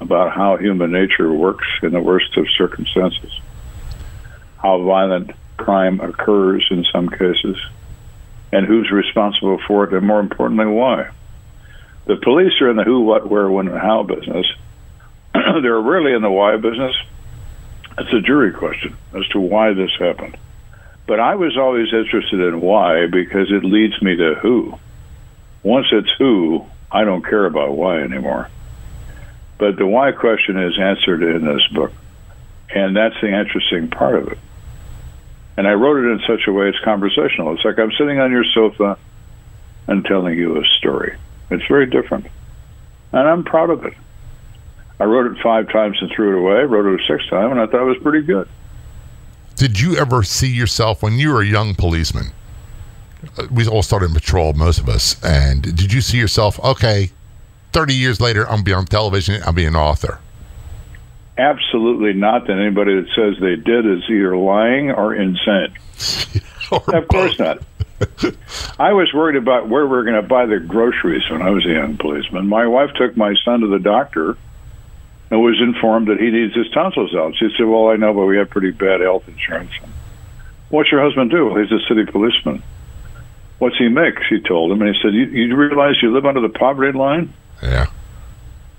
about 0.00 0.32
how 0.34 0.56
human 0.56 0.90
nature 0.90 1.32
works 1.32 1.64
in 1.80 1.92
the 1.92 2.00
worst 2.00 2.36
of 2.36 2.46
circumstances, 2.58 3.30
how 4.56 4.82
violent 4.82 5.30
crime 5.58 6.00
occurs 6.00 6.66
in 6.72 6.84
some 6.92 7.08
cases, 7.08 7.56
and 8.50 8.66
who's 8.66 8.90
responsible 8.90 9.60
for 9.68 9.84
it, 9.84 9.94
and 9.94 10.04
more 10.04 10.18
importantly, 10.18 10.66
why. 10.66 11.10
The 12.06 12.16
police 12.16 12.60
are 12.60 12.68
in 12.68 12.78
the 12.78 12.82
who, 12.82 13.02
what, 13.02 13.30
where, 13.30 13.48
when, 13.48 13.68
and 13.68 13.78
how 13.78 14.02
business. 14.02 14.46
They're 15.34 15.80
really 15.80 16.14
in 16.14 16.22
the 16.22 16.32
why 16.32 16.56
business. 16.56 16.96
It's 17.96 18.12
a 18.12 18.20
jury 18.20 18.52
question 18.52 18.96
as 19.16 19.28
to 19.28 19.38
why 19.38 19.72
this 19.72 19.92
happened. 20.00 20.36
But 21.10 21.18
I 21.18 21.34
was 21.34 21.56
always 21.58 21.92
interested 21.92 22.38
in 22.38 22.60
why 22.60 23.08
because 23.08 23.50
it 23.50 23.64
leads 23.64 24.00
me 24.00 24.14
to 24.14 24.36
who. 24.36 24.78
Once 25.64 25.88
it's 25.90 26.12
who, 26.18 26.64
I 26.88 27.02
don't 27.02 27.24
care 27.24 27.46
about 27.46 27.72
why 27.72 27.98
anymore. 27.98 28.48
But 29.58 29.74
the 29.74 29.88
why 29.88 30.12
question 30.12 30.56
is 30.56 30.78
answered 30.78 31.24
in 31.24 31.44
this 31.44 31.66
book. 31.74 31.92
And 32.72 32.96
that's 32.96 33.20
the 33.20 33.26
interesting 33.26 33.90
part 33.90 34.14
of 34.22 34.28
it. 34.28 34.38
And 35.56 35.66
I 35.66 35.72
wrote 35.72 35.96
it 35.96 36.12
in 36.12 36.20
such 36.28 36.46
a 36.46 36.52
way 36.52 36.68
it's 36.68 36.78
conversational. 36.84 37.54
It's 37.54 37.64
like 37.64 37.80
I'm 37.80 37.90
sitting 37.98 38.20
on 38.20 38.30
your 38.30 38.44
sofa 38.54 38.96
and 39.88 40.04
telling 40.04 40.38
you 40.38 40.62
a 40.62 40.64
story. 40.78 41.18
It's 41.50 41.66
very 41.66 41.86
different. 41.86 42.28
And 43.10 43.28
I'm 43.28 43.42
proud 43.42 43.70
of 43.70 43.84
it. 43.84 43.94
I 45.00 45.06
wrote 45.06 45.32
it 45.32 45.42
five 45.42 45.72
times 45.72 45.98
and 46.00 46.08
threw 46.14 46.36
it 46.36 46.40
away. 46.40 46.62
wrote 46.66 46.86
it 46.86 47.00
a 47.00 47.04
sixth 47.08 47.30
time, 47.30 47.50
and 47.50 47.60
I 47.60 47.66
thought 47.66 47.82
it 47.82 47.96
was 47.96 47.98
pretty 47.98 48.24
good. 48.24 48.48
Did 49.60 49.78
you 49.78 49.94
ever 49.98 50.22
see 50.22 50.48
yourself 50.48 51.02
when 51.02 51.18
you 51.18 51.34
were 51.34 51.42
a 51.42 51.46
young 51.46 51.74
policeman? 51.74 52.28
Uh, 53.36 53.46
we 53.50 53.68
all 53.68 53.82
started 53.82 54.06
in 54.06 54.14
patrol, 54.14 54.54
most 54.54 54.78
of 54.78 54.88
us. 54.88 55.22
And 55.22 55.76
did 55.76 55.92
you 55.92 56.00
see 56.00 56.16
yourself, 56.16 56.58
okay, 56.64 57.10
30 57.74 57.92
years 57.92 58.22
later, 58.22 58.44
I'm 58.44 58.48
going 58.52 58.58
to 58.60 58.64
be 58.64 58.72
on 58.72 58.86
television, 58.86 59.42
I'll 59.44 59.52
be 59.52 59.66
an 59.66 59.76
author. 59.76 60.18
Absolutely 61.36 62.14
not. 62.14 62.46
That 62.46 62.58
anybody 62.58 63.02
that 63.02 63.10
says 63.14 63.38
they 63.38 63.56
did 63.56 63.84
is 63.84 64.02
either 64.08 64.34
lying 64.34 64.92
or 64.92 65.14
insane. 65.14 65.74
or 66.72 66.96
of 66.96 67.08
course 67.08 67.38
not. 67.38 67.58
I 68.78 68.94
was 68.94 69.12
worried 69.12 69.36
about 69.36 69.68
where 69.68 69.84
we 69.84 69.90
were 69.90 70.04
going 70.04 70.22
to 70.22 70.26
buy 70.26 70.46
the 70.46 70.58
groceries 70.58 71.28
when 71.28 71.42
I 71.42 71.50
was 71.50 71.66
a 71.66 71.72
young 71.74 71.98
policeman. 71.98 72.48
My 72.48 72.66
wife 72.66 72.94
took 72.94 73.14
my 73.14 73.34
son 73.44 73.60
to 73.60 73.66
the 73.66 73.78
doctor 73.78 74.38
and 75.30 75.40
was 75.40 75.60
informed 75.60 76.08
that 76.08 76.18
he 76.18 76.30
needs 76.30 76.54
his 76.54 76.68
tonsils 76.70 77.14
out. 77.14 77.34
She 77.36 77.48
said, 77.56 77.66
Well, 77.66 77.88
I 77.88 77.96
know, 77.96 78.12
but 78.12 78.26
we 78.26 78.36
have 78.38 78.50
pretty 78.50 78.72
bad 78.72 79.00
health 79.00 79.28
insurance. 79.28 79.70
What's 80.68 80.90
your 80.90 81.02
husband 81.02 81.30
do? 81.30 81.46
Well, 81.46 81.62
he's 81.62 81.72
a 81.72 81.80
city 81.88 82.04
policeman. 82.10 82.62
What's 83.58 83.76
he 83.76 83.88
make? 83.88 84.14
She 84.28 84.40
told 84.40 84.72
him. 84.72 84.82
And 84.82 84.94
he 84.94 85.00
said, 85.02 85.14
You, 85.14 85.26
you 85.26 85.56
realize 85.56 85.96
you 86.02 86.12
live 86.12 86.26
under 86.26 86.40
the 86.40 86.48
poverty 86.48 86.96
line? 86.96 87.32
Yeah. 87.62 87.86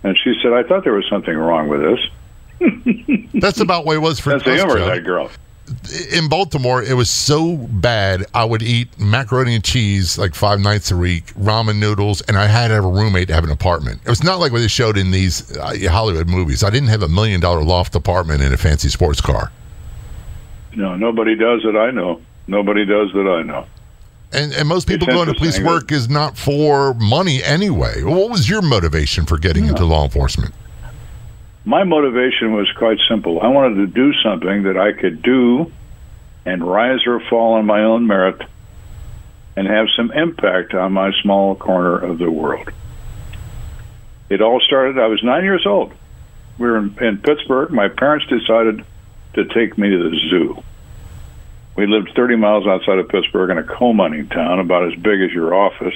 And 0.04 0.18
she 0.24 0.34
said, 0.42 0.54
I 0.54 0.64
thought 0.64 0.84
there 0.84 0.94
was 0.94 1.08
something 1.10 1.36
wrong 1.36 1.68
with 1.68 1.82
this. 1.82 3.32
That's 3.34 3.60
about 3.60 3.86
what 3.86 3.96
it 3.96 4.00
was 4.00 4.20
for 4.20 4.32
That's 4.32 4.44
the 4.44 4.56
humor 4.56 4.78
of 4.78 4.88
that 4.88 5.04
girl. 5.04 5.30
In 6.14 6.28
Baltimore, 6.28 6.84
it 6.84 6.96
was 6.96 7.10
so 7.10 7.56
bad. 7.56 8.26
I 8.34 8.44
would 8.44 8.62
eat 8.62 9.00
macaroni 9.00 9.56
and 9.56 9.64
cheese 9.64 10.18
like 10.18 10.36
five 10.36 10.60
nights 10.60 10.92
a 10.92 10.98
week, 10.98 11.28
ramen 11.36 11.78
noodles, 11.78 12.22
and 12.22 12.38
I 12.38 12.48
had 12.48 12.70
to 12.70 12.74
have 12.74 12.84
a 12.84 12.90
roommate 12.90 13.30
to 13.30 13.34
have 13.34 13.44
an 13.44 13.52
apartment. 13.52 14.02
It 14.04 14.10
was 14.10 14.24
not 14.24 14.40
like 14.40 14.52
what 14.52 14.60
they 14.60 14.68
showed 14.68 14.98
in 14.98 15.12
these 15.12 15.56
uh, 15.58 15.78
Hollywood 15.90 16.28
movies. 16.28 16.64
I 16.64 16.70
didn't 16.70 16.90
have 16.90 17.04
a 17.04 17.08
million 17.08 17.40
dollar 17.40 17.64
loft 17.64 17.96
apartment 17.96 18.42
in 18.42 18.54
a 18.54 18.58
fancy 18.58 18.90
sports 18.90 19.22
car. 19.22 19.52
No, 20.76 20.96
nobody 20.96 21.36
does 21.36 21.62
that 21.64 21.78
I 21.78 21.92
know. 21.92 22.22
Nobody 22.48 22.86
does 22.86 23.12
that. 23.14 23.28
I 23.28 23.44
know. 23.44 23.66
And, 24.34 24.54
and 24.54 24.68
most 24.68 24.88
people 24.88 25.08
going 25.08 25.28
to 25.28 25.34
police 25.34 25.60
work 25.60 25.92
is 25.92 26.10
not 26.10 26.38
for 26.38 26.94
money 26.96 27.44
anyway. 27.44 28.02
What 28.04 28.30
was 28.30 28.50
your 28.50 28.62
motivation 28.62 29.26
for 29.26 29.38
getting 29.38 29.66
yeah. 29.66 29.72
into 29.72 29.86
law 29.86 30.06
enforcement? 30.06 30.54
My 31.64 31.84
motivation 31.84 32.54
was 32.54 32.72
quite 32.78 32.98
simple. 33.08 33.40
I 33.40 33.48
wanted 33.48 33.76
to 33.76 33.88
do 33.88 34.14
something 34.24 34.64
that 34.64 34.78
I 34.78 34.94
could 34.94 35.22
do 35.22 35.72
and 36.46 36.64
rise 36.64 37.06
or 37.06 37.20
fall 37.30 37.54
on 37.54 37.66
my 37.66 37.84
own 37.84 38.08
merit 38.08 38.42
and 39.56 39.68
have 39.68 39.88
some 39.96 40.12
impact 40.12 40.74
on 40.74 40.94
my 40.94 41.12
small 41.22 41.56
corner 41.56 41.98
of 41.98 42.18
the 42.18 42.32
world. 42.32 42.70
It 44.30 44.42
all 44.42 44.60
started, 44.60 44.98
I 44.98 45.08
was 45.08 45.22
nine 45.24 45.44
years 45.44 45.66
old. 45.68 45.94
We 46.58 46.68
were 46.68 46.78
in, 46.78 46.98
in 47.00 47.18
Pittsburgh. 47.18 47.72
My 47.72 47.90
parents 47.90 48.26
decided 48.28 48.84
to 49.36 49.46
take 49.46 49.78
me 49.78 49.90
to 49.90 50.10
the 50.10 50.18
zoo. 50.30 50.64
We 51.76 51.86
lived 51.86 52.12
30 52.16 52.38
miles 52.38 52.66
outside 52.66 52.98
of 52.98 53.08
Pittsburgh 53.10 53.50
in 53.52 53.58
a 53.58 53.64
coal 53.64 53.94
mining 53.94 54.30
town, 54.30 54.60
about 54.60 54.92
as 54.92 55.00
big 55.00 55.22
as 55.22 55.32
your 55.32 55.54
office. 55.54 55.96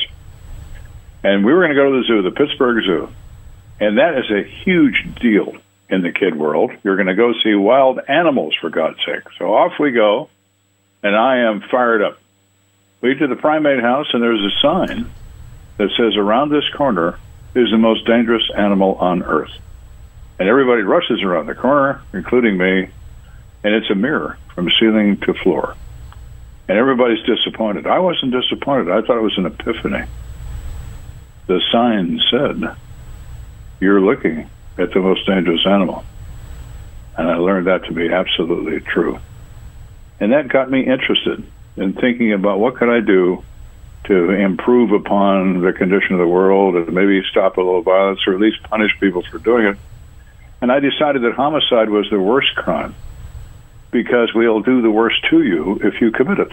And 1.24 1.43
we 1.43 1.53
were 1.53 1.62
going 1.62 1.75
to 1.75 1.75
go 1.75 1.91
to 1.91 2.01
the 2.01 2.07
zoo, 2.07 2.22
the 2.22 2.31
Pittsburgh 2.31 2.84
Zoo. 2.84 3.10
And 3.79 3.98
that 3.98 4.17
is 4.17 4.32
a 4.32 4.44
huge 4.44 5.15
deal 5.20 5.55
in 5.89 6.01
the 6.01 6.12
kid 6.12 6.36
world. 6.36 6.72
You're 6.84 6.96
going 6.96 7.08
to 7.08 7.15
go 7.15 7.34
see 7.44 7.53
wild 7.53 8.00
animals, 8.08 8.55
for 8.60 8.70
God's 8.70 9.00
sake. 9.05 9.24
So 9.38 9.53
off 9.53 9.74
we 9.79 9.91
go, 9.91 10.29
and 11.03 11.15
I 11.15 11.50
am 11.50 11.62
fired 11.62 12.01
up. 12.01 12.17
We 13.01 13.13
get 13.13 13.20
to 13.20 13.27
the 13.27 13.36
primate 13.36 13.82
house, 13.82 14.08
and 14.13 14.24
there's 14.24 14.44
a 14.44 14.60
sign 14.62 15.12
that 15.77 15.89
says, 15.98 16.15
Around 16.15 16.50
this 16.50 16.67
corner 16.75 17.20
is 17.53 17.70
the 17.70 17.77
most 17.77 18.05
dangerous 18.05 18.50
animal 18.55 18.96
on 18.96 19.24
earth. 19.24 19.51
And 20.39 20.50
everybody 20.50 20.82
rushes 20.82 21.22
around 21.22 21.48
the 21.48 21.55
corner, 21.55 22.01
including 22.13 22.58
me, 22.58 22.89
and 23.63 23.74
it's 23.74 23.89
a 23.89 23.96
mirror 23.96 24.38
from 24.53 24.70
ceiling 24.79 25.17
to 25.17 25.34
floor. 25.34 25.75
And 26.67 26.77
everybody's 26.77 27.24
disappointed. 27.25 27.86
I 27.88 28.00
wasn't 28.00 28.32
disappointed. 28.32 28.89
I 28.89 29.01
thought 29.01 29.17
it 29.17 29.22
was 29.22 29.38
an 29.38 29.46
epiphany. 29.46 30.05
The 31.48 31.62
sign 31.72 32.20
said, 32.32 32.75
You're 33.79 34.01
looking 34.01 34.50
at 34.77 34.94
the 34.94 35.00
most 35.00 35.25
dangerous 35.25 35.65
animal. 35.65 36.03
And 37.17 37.29
I 37.29 37.36
learned 37.36 37.67
that 37.67 37.86
to 37.86 37.94
be 37.94 38.10
absolutely 38.10 38.79
true. 38.82 39.20
And 40.20 40.32
that 40.32 40.48
got 40.48 40.70
me 40.70 40.86
interested 40.86 41.44
in 41.77 41.94
thinking 41.94 42.34
about 42.34 42.60
what 42.60 42.75
could 42.75 42.89
I 42.89 43.00
do 43.01 43.44
to 44.05 44.29
improve 44.29 44.91
upon 44.91 45.62
the 45.62 45.74
condition 45.74 46.13
of 46.13 46.20
the 46.20 46.27
world 46.27 46.75
and 46.75 46.94
maybe 46.94 47.24
stop 47.29 47.58
a 47.58 47.62
little 47.62 47.82
violence 47.82 48.20
or 48.27 48.34
at 48.34 48.39
least 48.39 48.62
punish 48.63 48.91
people 49.00 49.24
for 49.24 49.39
doing 49.39 49.65
it. 49.65 49.77
And 50.62 50.72
I 50.72 50.79
decided 50.79 51.24
that 51.24 51.34
homicide 51.34 51.89
was 51.89 52.10
the 52.10 52.20
worst 52.20 52.55
crime 52.55 52.96
because 53.91 54.34
we'll 54.34 54.62
do 54.62 54.82
the 54.82 54.91
worst 54.91 55.25
to 55.29 55.41
you 55.41 55.79
if 55.84 56.01
you 56.01 56.12
commit 56.12 56.39
it. 56.39 56.51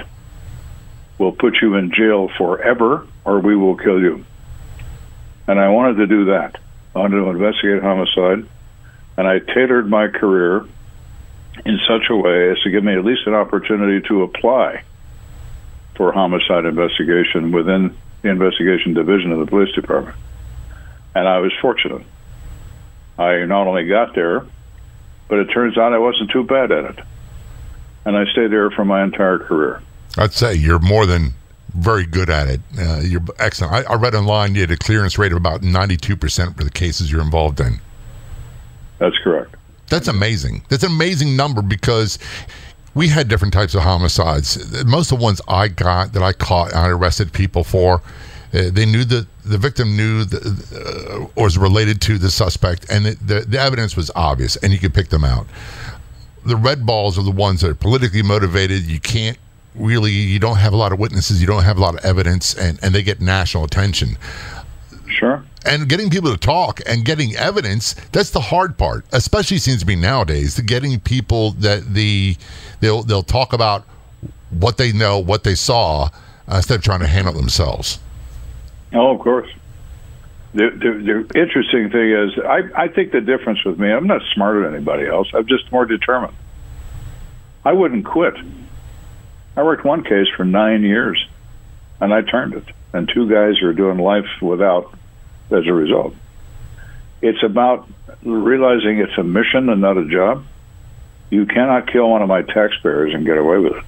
We'll 1.19 1.33
put 1.33 1.61
you 1.61 1.75
in 1.75 1.93
jail 1.93 2.29
forever 2.37 3.07
or 3.25 3.41
we 3.41 3.55
will 3.55 3.77
kill 3.77 4.01
you. 4.01 4.25
And 5.47 5.61
I 5.61 5.69
wanted 5.69 5.97
to 5.99 6.07
do 6.07 6.25
that. 6.27 6.59
Wanted 6.95 7.17
to 7.17 7.31
investigate 7.31 7.83
homicide, 7.83 8.47
and 9.17 9.27
I 9.27 9.39
tailored 9.39 9.89
my 9.89 10.09
career 10.09 10.65
in 11.65 11.79
such 11.89 12.11
a 12.11 12.17
way 12.17 12.51
as 12.51 12.61
to 12.63 12.71
give 12.71 12.85
me 12.85 12.95
at 12.95 13.05
least 13.05 13.27
an 13.27 13.35
opportunity 13.35 14.07
to 14.09 14.23
apply 14.23 14.83
for 15.97 16.13
homicide 16.13 16.65
investigation 16.65 17.53
within 17.53 17.97
the 18.23 18.29
investigation 18.29 18.95
division 18.95 19.33
of 19.33 19.41
the 19.41 19.47
police 19.47 19.73
department. 19.75 20.17
And 21.15 21.29
I 21.29 21.39
was 21.39 21.53
fortunate. 21.61 22.03
I 23.19 23.45
not 23.45 23.67
only 23.67 23.87
got 23.87 24.15
there, 24.15 24.45
but 25.29 25.39
it 25.39 25.47
turns 25.47 25.79
out 25.79 25.93
I 25.93 25.99
wasn't 25.99 26.31
too 26.31 26.45
bad 26.45 26.73
at 26.73 26.99
it 26.99 27.05
and 28.05 28.17
I 28.17 28.25
stayed 28.33 28.51
there 28.51 28.71
for 28.71 28.85
my 28.85 29.03
entire 29.03 29.39
career. 29.39 29.81
I'd 30.19 30.33
say 30.33 30.55
you're 30.55 30.79
more 30.79 31.07
than 31.07 31.35
very 31.75 32.07
good 32.07 32.31
at 32.31 32.49
it. 32.49 32.61
Uh, 32.79 33.01
you're 33.01 33.23
excellent. 33.39 33.73
I, 33.73 33.93
I, 33.93 33.97
read 33.97 34.15
online 34.15 34.55
you 34.55 34.61
had 34.61 34.71
a 34.71 34.77
clearance 34.77 35.19
rate 35.19 35.33
of 35.33 35.39
about 35.39 35.63
92% 35.63 36.57
for 36.57 36.65
the 36.65 36.71
cases 36.71 37.11
you're 37.11 37.23
involved 37.23 37.61
in. 37.61 37.81
That's 38.99 39.17
correct. 39.19 39.57
That's 39.89 40.09
amazing. 40.09 40.63
That's 40.69 40.85
an 40.85 40.93
amazing 40.93 41.37
number 41.37 41.63
because 41.63 42.19
we 42.95 43.09
had 43.09 43.29
different 43.29 43.53
types 43.53 43.75
of 43.75 43.83
homicides. 43.83 44.85
Most 44.85 45.13
of 45.13 45.19
the 45.19 45.25
ones 45.25 45.41
I 45.49 45.69
got 45.69 46.13
that 46.13 46.23
I 46.23 46.33
caught 46.33 46.69
and 46.69 46.79
I 46.79 46.89
arrested 46.89 47.33
people 47.33 47.65
for, 47.65 48.03
uh, 48.55 48.71
they 48.71 48.87
knew 48.87 49.05
that 49.05 49.27
the 49.45 49.59
victim 49.59 49.97
knew 49.97 50.25
the, 50.25 51.29
uh, 51.37 51.41
was 51.41 51.59
related 51.59 52.01
to 52.03 52.19
the 52.19 52.31
suspect, 52.31 52.87
and 52.91 53.07
the, 53.07 53.15
the, 53.25 53.41
the 53.41 53.59
evidence 53.59 53.97
was 53.97 54.11
obvious, 54.15 54.57
and 54.57 54.73
you 54.73 54.79
could 54.79 54.95
pick 54.95 55.09
them 55.09 55.25
out 55.25 55.47
the 56.45 56.57
red 56.57 56.85
balls 56.85 57.19
are 57.19 57.23
the 57.23 57.31
ones 57.31 57.61
that 57.61 57.71
are 57.71 57.75
politically 57.75 58.23
motivated. 58.23 58.85
You 58.85 59.01
can't 59.01 59.39
really, 59.75 60.11
you 60.11 60.39
don't 60.39 60.59
have 60.59 60.73
a 60.73 60.77
lot 60.77 60.93
of 60.93 60.99
witnesses, 60.99 61.41
you 61.41 61.47
don't 61.47 61.65
have 61.65 61.79
a 61.79 61.81
lot 61.81 61.95
of 61.95 62.05
evidence, 62.05 62.55
and, 62.55 62.79
and 62.83 62.95
they 62.95 63.03
get 63.03 63.21
national 63.21 63.65
attention. 63.65 64.17
Sure. 65.09 65.45
And 65.65 65.89
getting 65.89 66.11
people 66.11 66.31
to 66.33 66.39
talk 66.39 66.81
and 66.87 67.05
getting 67.05 67.37
evidence, 67.37 67.95
that's 68.13 68.31
the 68.31 68.41
hard 68.41 68.77
part. 68.77 69.05
Especially 69.13 69.59
seems 69.59 69.81
to 69.81 69.87
be 69.87 69.97
nowadays, 69.97 70.57
the 70.57 70.63
getting 70.63 70.99
people 71.01 71.53
that 71.53 71.95
the 71.95 72.37
they'll 72.81 73.03
they'll 73.03 73.23
talk 73.23 73.53
about 73.53 73.85
what 74.51 74.77
they 74.77 74.93
know, 74.93 75.19
what 75.19 75.45
they 75.45 75.55
saw, 75.55 76.09
uh, 76.49 76.57
instead 76.57 76.77
of 76.77 76.83
trying 76.83 77.01
to 77.01 77.07
handle 77.07 77.33
themselves. 77.33 77.99
Oh, 78.93 79.15
of 79.15 79.21
course. 79.21 79.51
The, 80.55 80.69
the, 80.71 81.27
the 81.31 81.41
interesting 81.41 81.89
thing 81.91 82.11
is, 82.11 82.39
I, 82.45 82.85
I 82.85 82.89
think 82.89 83.13
the 83.13 83.23
difference 83.23 83.65
with 83.65 83.79
me, 83.79 83.91
I'm 83.91 84.07
not 84.07 84.21
smarter 84.35 84.65
than 84.65 84.75
anybody 84.75 85.07
else. 85.07 85.29
I'm 85.33 85.47
just 85.47 85.73
more 85.73 85.87
determined. 85.87 86.35
I 87.65 87.73
wouldn't 87.73 88.05
quit. 88.05 88.35
I 89.57 89.63
worked 89.63 89.85
one 89.85 90.03
case 90.03 90.29
for 90.37 90.45
nine 90.45 90.83
years, 90.83 91.25
and 92.01 92.13
I 92.13 92.23
turned 92.23 92.55
it. 92.55 92.65
And 92.93 93.11
two 93.13 93.29
guys 93.29 93.63
are 93.63 93.73
doing 93.73 93.99
life 93.99 94.27
without 94.41 94.95
as 95.51 95.67
a 95.67 95.73
result. 95.73 96.15
It's 97.21 97.43
about 97.43 97.89
realizing 98.23 98.99
it's 98.99 99.17
a 99.17 99.23
mission 99.23 99.69
and 99.69 99.81
not 99.81 99.97
a 99.97 100.05
job. 100.05 100.45
You 101.31 101.47
cannot 101.47 101.91
kill 101.91 102.11
one 102.11 102.23
of 102.23 102.29
my 102.29 102.43
taxpayers 102.43 103.15
and 103.15 103.25
get 103.25 103.39
away 103.39 103.59
with 103.59 103.75
it. 103.75 103.85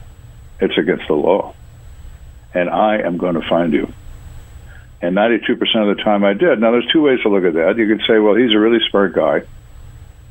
It's 0.61 0.78
against 0.78 1.09
the 1.09 1.14
law. 1.14 1.54
And 2.54 2.71
I 2.71 2.99
am 2.99 3.16
going 3.16 3.35
to 3.35 3.47
find 3.49 3.73
you. 3.73 3.92
And 5.02 5.16
92% 5.16 5.50
of 5.61 5.97
the 5.97 6.02
time 6.02 6.25
I 6.25 6.33
did. 6.33 6.61
Now, 6.61 6.71
there's 6.71 6.90
two 6.92 7.02
ways 7.02 7.21
to 7.23 7.28
look 7.28 7.44
at 7.44 7.54
that. 7.54 7.76
You 7.76 7.88
could 7.88 8.06
say, 8.06 8.18
well, 8.18 8.35
he's 8.35 8.52
a 8.52 8.59
really 8.59 8.78
smart 8.88 9.12
guy 9.12 9.42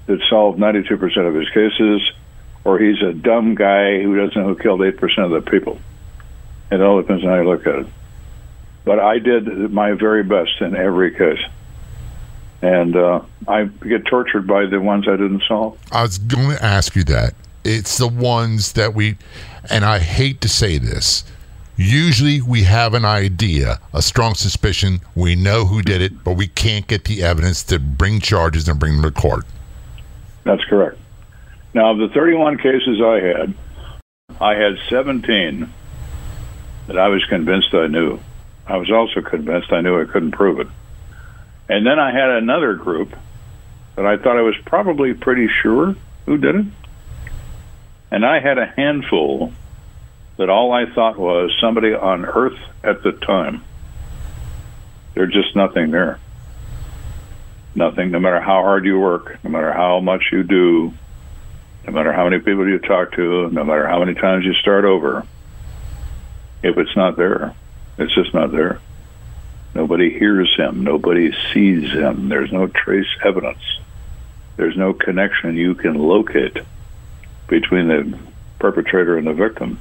that 0.08 0.20
solved 0.30 0.60
92% 0.60 1.28
of 1.28 1.36
his 1.36 1.50
cases, 1.50 2.02
or 2.65 2.79
he's 2.79 3.01
a 3.01 3.13
dumb 3.13 3.55
guy 3.55 4.01
who 4.01 4.15
doesn't 4.15 4.41
know 4.41 4.48
who 4.48 4.55
killed 4.55 4.79
8% 4.79 5.17
of 5.20 5.32
the 5.32 5.50
people. 5.50 5.79
It 6.72 6.82
all 6.82 7.01
depends 7.01 7.24
on 7.24 7.29
how 7.29 7.41
you 7.41 7.50
look 7.50 7.67
at 7.67 7.75
it. 7.75 7.88
But 8.86 9.00
I 9.00 9.20
did 9.20 9.72
my 9.72 9.93
very 9.93 10.24
best 10.24 10.62
in 10.62 10.75
every 10.75 11.12
case. 11.12 11.43
And 12.62 12.96
uh, 12.96 13.22
I 13.48 13.65
get 13.65 14.05
tortured 14.05 14.48
by 14.48 14.65
the 14.65 14.79
ones 14.79 15.08
I 15.08 15.17
didn't 15.17 15.43
solve. 15.48 15.77
I 15.91 16.01
was 16.01 16.17
going 16.17 16.55
to 16.55 16.63
ask 16.63 16.96
you 16.96 17.03
that. 17.05 17.34
It's 17.65 17.98
the 17.98 18.08
ones 18.08 18.74
that 18.74 18.93
we, 18.93 19.17
and 19.70 19.86
I 19.86 20.00
hate 20.00 20.41
to 20.41 20.50
say 20.50 20.77
this, 20.77 21.24
usually 21.75 22.41
we 22.41 22.63
have 22.63 22.93
an 22.93 23.05
idea, 23.05 23.79
a 23.93 24.01
strong 24.01 24.36
suspicion, 24.36 25.01
we 25.15 25.36
know 25.36 25.65
who 25.65 25.82
did 25.82 26.01
it, 26.01 26.24
but 26.24 26.34
we 26.34 26.48
can't 26.48 26.88
get 26.88 27.05
the 27.05 27.24
evidence 27.24 27.63
to 27.63 27.79
bring 27.79 28.20
charges 28.20 28.67
and 28.67 28.79
bring 28.79 29.01
them 29.01 29.03
to 29.03 29.20
court. 29.20 29.46
That's 30.43 30.63
correct. 30.65 30.98
Now, 31.74 31.92
of 31.92 31.98
the 31.98 32.10
31 32.10 32.58
cases 32.58 33.01
I 33.01 33.20
had, 33.20 33.53
I 34.39 34.56
had 34.56 34.77
17 34.89 35.70
that 36.88 36.98
I 36.98 37.08
was 37.08 37.25
convinced 37.25 37.74
I 37.74 37.88
knew. 37.88 38.20
I 38.68 38.77
was 38.77 38.92
also 38.92 39.22
convinced 39.22 39.72
I 39.72 39.82
knew 39.82 40.00
I 40.00 40.06
couldn't 40.06 40.32
prove 40.32 40.60
it. 40.60 40.68
And 41.68 41.86
then 41.86 41.98
I 41.98 42.12
had 42.12 42.30
another 42.30 42.75
group 42.75 43.15
that 43.96 44.06
I 44.06 44.18
thought 44.18 44.38
I 44.38 44.42
was 44.42 44.56
probably 44.65 45.13
pretty 45.13 45.48
sure 45.62 45.96
who 46.25 46.38
did 46.38 46.56
it. 46.56 46.65
And 48.12 48.25
I 48.25 48.39
had 48.39 48.58
a 48.60 48.65
handful 48.65 49.51
that 50.38 50.50
all 50.50 50.72
I 50.72 50.86
thought 50.86 51.18
was 51.18 51.51
somebody 51.60 51.94
on 51.94 52.25
Earth 52.25 52.60
at 52.84 53.01
the 53.01 53.12
time. 53.12 53.63
There's 55.15 55.34
just 55.34 55.56
nothing 55.56 55.92
there. 55.92 56.20
Nothing, 57.75 58.12
no 58.12 58.20
matter 58.20 58.39
how 58.39 58.62
hard 58.62 58.86
you 58.86 59.00
work, 59.00 59.44
no 59.44 59.50
matter 59.50 59.72
how 59.74 60.00
much 60.00 60.30
you 60.32 60.44
do, 60.44 60.94
no 61.86 61.92
matter 61.92 62.13
how 62.13 62.24
many 62.30 62.40
people 62.40 62.68
you 62.68 62.80
talk 62.80 63.13
to, 63.13 63.50
no 63.50 63.63
matter 63.63 63.88
how 63.88 64.00
many 64.00 64.13
times 64.13 64.46
you 64.46 64.54
start 64.54 64.86
over, 64.86 65.25
if 66.62 66.78
it's 66.78 66.96
not 66.96 67.18
there, 67.18 67.54
it's 67.98 68.13
just 68.16 68.34
not 68.34 68.52
there. 68.52 68.80
Nobody 69.75 70.18
hears 70.18 70.54
him. 70.56 70.84
Nobody 70.84 71.34
sees 71.52 71.92
him. 71.92 72.30
There's 72.30 72.52
no 72.52 72.68
trace 72.68 73.08
evidence. 73.24 73.62
There's 74.56 74.78
no 74.78 74.94
connection 74.94 75.58
you 75.58 75.75
can 75.75 75.96
locate 75.96 76.58
between 77.48 77.88
the 77.88 78.20
perpetrator 78.60 79.18
and 79.18 79.28
the 79.28 79.34
victim. 79.34 79.80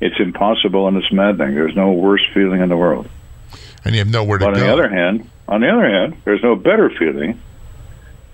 It's 0.00 0.18
impossible 0.20 0.88
and 0.88 0.96
it's 0.96 1.12
maddening. 1.12 1.54
There's 1.54 1.74
no 1.74 1.92
worse 1.92 2.24
feeling 2.32 2.60
in 2.60 2.68
the 2.68 2.76
world. 2.76 3.08
And 3.84 3.94
you 3.94 4.00
have 4.00 4.10
nowhere 4.10 4.38
to 4.38 4.44
but 4.44 4.54
go. 4.54 4.60
on 4.60 4.66
the 4.66 4.72
other 4.72 4.88
hand, 4.88 5.30
on 5.48 5.60
the 5.60 5.68
other 5.68 5.88
hand, 5.88 6.16
there's 6.24 6.42
no 6.42 6.54
better 6.54 6.90
feeling. 6.90 7.40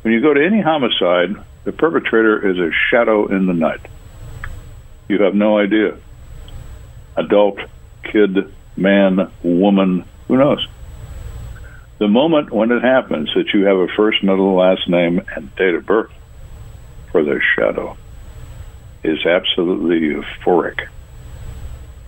When 0.02 0.12
you 0.12 0.20
go 0.20 0.34
to 0.34 0.44
any 0.44 0.60
homicide, 0.60 1.36
the 1.64 1.72
perpetrator 1.72 2.50
is 2.50 2.58
a 2.58 2.70
shadow 2.90 3.26
in 3.26 3.46
the 3.46 3.54
night. 3.54 3.80
You 5.08 5.22
have 5.22 5.34
no 5.34 5.58
idea. 5.58 5.96
Adult, 7.16 7.58
kid, 8.04 8.52
man, 8.76 9.30
woman, 9.42 10.04
who 10.28 10.36
knows? 10.36 10.66
The 11.98 12.08
moment 12.08 12.50
when 12.50 12.72
it 12.72 12.82
happens 12.82 13.32
that 13.34 13.52
you 13.54 13.64
have 13.66 13.76
a 13.76 13.86
first, 13.88 14.22
middle, 14.22 14.54
last 14.54 14.88
name, 14.88 15.20
and 15.36 15.54
date 15.54 15.74
of 15.74 15.86
birth 15.86 16.10
for 17.12 17.22
the 17.22 17.40
shadow 17.54 17.96
is 19.04 19.24
absolutely 19.24 20.00
euphoric. 20.00 20.88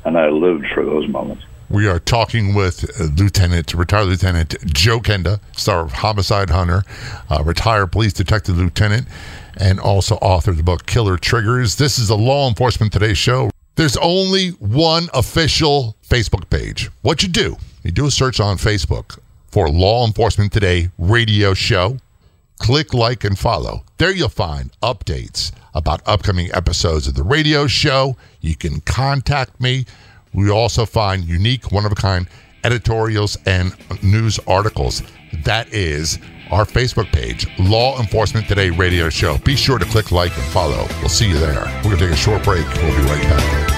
And 0.04 0.18
I 0.18 0.30
lived 0.30 0.66
for 0.74 0.84
those 0.84 1.06
moments. 1.08 1.44
We 1.70 1.88
are 1.88 1.98
talking 1.98 2.54
with 2.54 2.88
Lieutenant, 3.18 3.72
retired 3.74 4.06
Lieutenant 4.06 4.54
Joe 4.66 5.00
Kenda, 5.00 5.40
star 5.56 5.80
of 5.80 5.92
Homicide 5.92 6.50
Hunter, 6.50 6.82
uh, 7.30 7.42
retired 7.44 7.90
police 7.90 8.12
detective 8.12 8.58
lieutenant, 8.58 9.06
and 9.56 9.80
also 9.80 10.16
author 10.16 10.50
of 10.50 10.56
the 10.56 10.62
book 10.62 10.86
Killer 10.86 11.16
Triggers. 11.16 11.76
This 11.76 11.98
is 11.98 12.08
the 12.08 12.16
Law 12.16 12.48
Enforcement 12.48 12.92
Today 12.92 13.14
show. 13.14 13.50
There's 13.76 13.96
only 13.96 14.50
one 14.50 15.08
official 15.14 15.96
Facebook 16.08 16.48
page. 16.48 16.90
What 17.02 17.22
you 17.22 17.28
do, 17.28 17.56
you 17.82 17.90
do 17.90 18.06
a 18.06 18.10
search 18.10 18.40
on 18.40 18.56
Facebook 18.56 19.18
for 19.48 19.68
Law 19.68 20.06
Enforcement 20.06 20.52
Today 20.52 20.90
radio 20.98 21.54
show. 21.54 21.98
Click 22.58 22.94
like 22.94 23.24
and 23.24 23.38
follow. 23.38 23.84
There 23.98 24.12
you'll 24.12 24.28
find 24.28 24.70
updates 24.80 25.50
about 25.74 26.02
upcoming 26.06 26.50
episodes 26.54 27.08
of 27.08 27.14
the 27.14 27.22
radio 27.24 27.66
show. 27.66 28.16
You 28.40 28.54
can 28.54 28.80
contact 28.80 29.60
me. 29.60 29.86
We 30.32 30.50
also 30.50 30.86
find 30.86 31.24
unique, 31.24 31.72
one 31.72 31.84
of 31.84 31.92
a 31.92 31.96
kind 31.96 32.28
editorials 32.62 33.36
and 33.46 33.74
news 34.02 34.38
articles. 34.46 35.02
That 35.44 35.72
is 35.72 36.18
our 36.54 36.64
Facebook 36.64 37.10
page, 37.10 37.48
Law 37.58 37.98
Enforcement 37.98 38.46
Today 38.46 38.70
Radio 38.70 39.10
Show. 39.10 39.38
Be 39.38 39.56
sure 39.56 39.76
to 39.76 39.84
click 39.86 40.12
like 40.12 40.32
and 40.38 40.46
follow. 40.52 40.86
We'll 41.00 41.08
see 41.08 41.28
you 41.28 41.36
there. 41.36 41.64
We're 41.78 41.96
going 41.96 41.98
to 41.98 42.04
take 42.06 42.12
a 42.12 42.16
short 42.16 42.44
break. 42.44 42.64
We'll 42.76 42.96
be 42.96 43.02
right 43.08 43.22
back. 43.24 43.70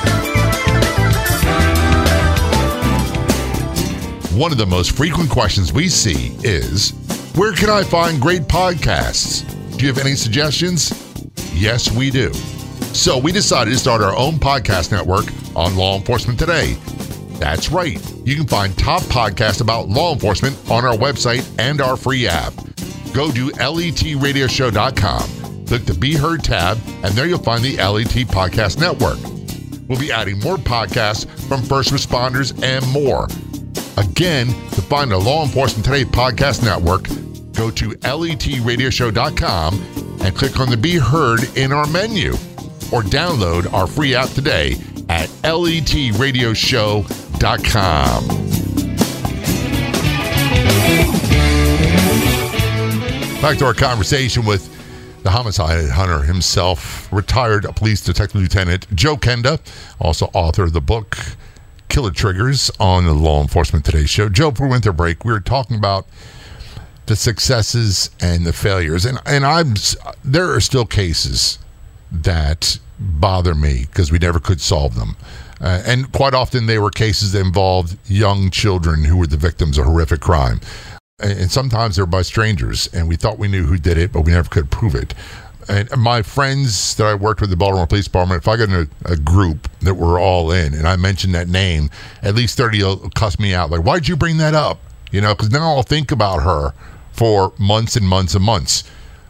One 4.32 4.52
of 4.52 4.58
the 4.58 4.66
most 4.66 4.94
frequent 4.94 5.30
questions 5.30 5.72
we 5.72 5.88
see 5.88 6.36
is 6.46 6.90
Where 7.34 7.54
can 7.54 7.70
I 7.70 7.82
find 7.82 8.20
great 8.20 8.42
podcasts? 8.42 9.48
Do 9.78 9.86
you 9.86 9.90
have 9.90 9.98
any 9.98 10.14
suggestions? 10.14 10.92
Yes, 11.54 11.90
we 11.90 12.10
do. 12.10 12.34
So 12.92 13.16
we 13.16 13.32
decided 13.32 13.70
to 13.70 13.78
start 13.78 14.02
our 14.02 14.14
own 14.14 14.34
podcast 14.34 14.92
network 14.92 15.24
on 15.56 15.76
Law 15.76 15.96
Enforcement 15.96 16.38
Today. 16.38 16.76
That's 17.38 17.70
right. 17.70 18.00
You 18.24 18.36
can 18.36 18.46
find 18.46 18.76
top 18.78 19.02
podcasts 19.02 19.60
about 19.60 19.88
law 19.88 20.12
enforcement 20.12 20.56
on 20.70 20.84
our 20.84 20.96
website 20.96 21.46
and 21.58 21.80
our 21.80 21.96
free 21.96 22.26
app. 22.26 22.52
Go 23.12 23.30
to 23.30 23.50
letradioshow.com, 23.50 25.66
click 25.66 25.84
the 25.84 25.94
Be 25.94 26.14
Heard 26.14 26.42
tab, 26.44 26.78
and 27.02 27.14
there 27.14 27.26
you'll 27.26 27.38
find 27.38 27.62
the 27.62 27.76
LET 27.76 28.08
Podcast 28.28 28.80
Network. 28.80 29.18
We'll 29.88 30.00
be 30.00 30.10
adding 30.12 30.40
more 30.40 30.56
podcasts 30.56 31.26
from 31.48 31.62
first 31.62 31.92
responders 31.92 32.60
and 32.62 32.86
more. 32.90 33.28
Again, 33.96 34.48
to 34.48 34.82
find 34.82 35.10
the 35.10 35.18
Law 35.18 35.44
Enforcement 35.44 35.84
Today 35.84 36.04
Podcast 36.04 36.62
Network, 36.64 37.04
go 37.54 37.70
to 37.70 37.90
letradioshow.com 37.90 40.18
and 40.22 40.36
click 40.36 40.58
on 40.58 40.70
the 40.70 40.76
Be 40.76 40.96
Heard 40.96 41.44
in 41.56 41.72
our 41.72 41.86
menu 41.86 42.32
or 42.92 43.02
download 43.02 43.72
our 43.72 43.86
free 43.86 44.14
app 44.14 44.28
today 44.30 44.76
at 45.08 45.28
letradioshow.com. 45.44 47.25
Back 53.42 53.58
to 53.58 53.66
our 53.66 53.74
conversation 53.74 54.44
with 54.46 54.72
the 55.22 55.30
homicide 55.30 55.90
hunter 55.90 56.22
himself, 56.22 57.12
retired 57.12 57.64
police 57.76 58.00
detective 58.00 58.40
lieutenant 58.40 58.86
Joe 58.94 59.16
Kenda, 59.16 59.60
also 60.00 60.30
author 60.32 60.64
of 60.64 60.72
the 60.72 60.80
book 60.80 61.18
Killer 61.88 62.10
Triggers 62.10 62.70
on 62.80 63.04
the 63.04 63.12
Law 63.12 63.42
Enforcement 63.42 63.84
Today 63.84 64.06
show. 64.06 64.28
Joe, 64.28 64.50
for 64.50 64.66
winter 64.66 64.92
break, 64.92 65.24
we 65.24 65.32
were 65.32 65.40
talking 65.40 65.76
about 65.76 66.06
the 67.06 67.16
successes 67.16 68.10
and 68.20 68.46
the 68.46 68.52
failures, 68.52 69.04
and 69.04 69.18
and 69.26 69.44
I'm 69.44 69.74
there 70.24 70.52
are 70.52 70.60
still 70.60 70.86
cases 70.86 71.58
that 72.10 72.78
bother 72.98 73.54
me 73.54 73.86
because 73.86 74.10
we 74.10 74.18
never 74.18 74.40
could 74.40 74.60
solve 74.60 74.94
them. 74.94 75.16
Uh, 75.60 75.82
and 75.86 76.12
quite 76.12 76.34
often 76.34 76.66
they 76.66 76.78
were 76.78 76.90
cases 76.90 77.32
that 77.32 77.40
involved 77.40 77.96
young 78.06 78.50
children 78.50 79.04
who 79.04 79.16
were 79.16 79.26
the 79.26 79.36
victims 79.36 79.78
of 79.78 79.84
horrific 79.84 80.20
crime. 80.20 80.60
And, 81.18 81.50
sometimes 81.50 81.96
they're 81.96 82.04
by 82.04 82.22
strangers, 82.22 82.88
and 82.92 83.08
we 83.08 83.16
thought 83.16 83.38
we 83.38 83.48
knew 83.48 83.64
who 83.64 83.78
did 83.78 83.96
it, 83.96 84.12
but 84.12 84.20
we 84.22 84.32
never 84.32 84.50
could 84.50 84.70
prove 84.70 84.94
it. 84.94 85.14
And 85.68 85.88
my 85.96 86.22
friends 86.22 86.94
that 86.96 87.06
I 87.06 87.14
worked 87.14 87.40
with 87.40 87.50
the 87.50 87.56
Baltimore 87.56 87.86
Police 87.86 88.04
Department, 88.04 88.42
if 88.42 88.48
I 88.48 88.56
got 88.56 88.68
in 88.68 88.88
a, 89.06 89.12
a 89.12 89.16
group 89.16 89.68
that 89.80 89.94
we're 89.94 90.20
all 90.20 90.52
in 90.52 90.74
and 90.74 90.86
I 90.86 90.96
mentioned 90.96 91.34
that 91.34 91.48
name, 91.48 91.90
at 92.22 92.34
least 92.34 92.56
30 92.56 92.82
will 92.82 93.10
cuss 93.14 93.38
me 93.38 93.54
out. 93.54 93.70
Like, 93.70 93.80
why'd 93.80 94.06
you 94.06 94.14
bring 94.14 94.36
that 94.36 94.54
up? 94.54 94.78
You 95.10 95.20
know, 95.20 95.34
because 95.34 95.50
now 95.50 95.74
I'll 95.74 95.82
think 95.82 96.12
about 96.12 96.42
her 96.42 96.72
for 97.12 97.52
months 97.58 97.96
and 97.96 98.06
months 98.06 98.34
and 98.34 98.44
months. 98.44 98.84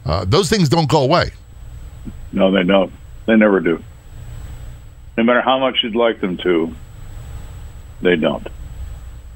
Uh, 0.05 0.25
those 0.25 0.49
things 0.49 0.69
don't 0.69 0.89
go 0.89 1.01
away. 1.01 1.31
No, 2.33 2.51
they 2.51 2.63
don't. 2.63 2.91
They 3.25 3.35
never 3.35 3.59
do. 3.59 3.81
No 5.17 5.23
matter 5.23 5.41
how 5.41 5.57
much 5.57 5.77
you'd 5.83 5.95
like 5.95 6.21
them 6.21 6.37
to, 6.37 6.75
they 8.01 8.15
don't. 8.15 8.47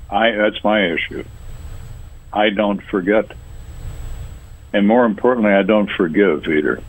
I 0.10 0.32
that's 0.32 0.64
my 0.64 0.92
issue. 0.94 1.24
I 2.32 2.50
don't 2.50 2.82
forget. 2.84 3.32
And 4.74 4.88
more 4.88 5.06
importantly, 5.06 5.52
I 5.52 5.64
don't 5.64 5.90
forgive 5.90 6.48
either. 6.48 6.82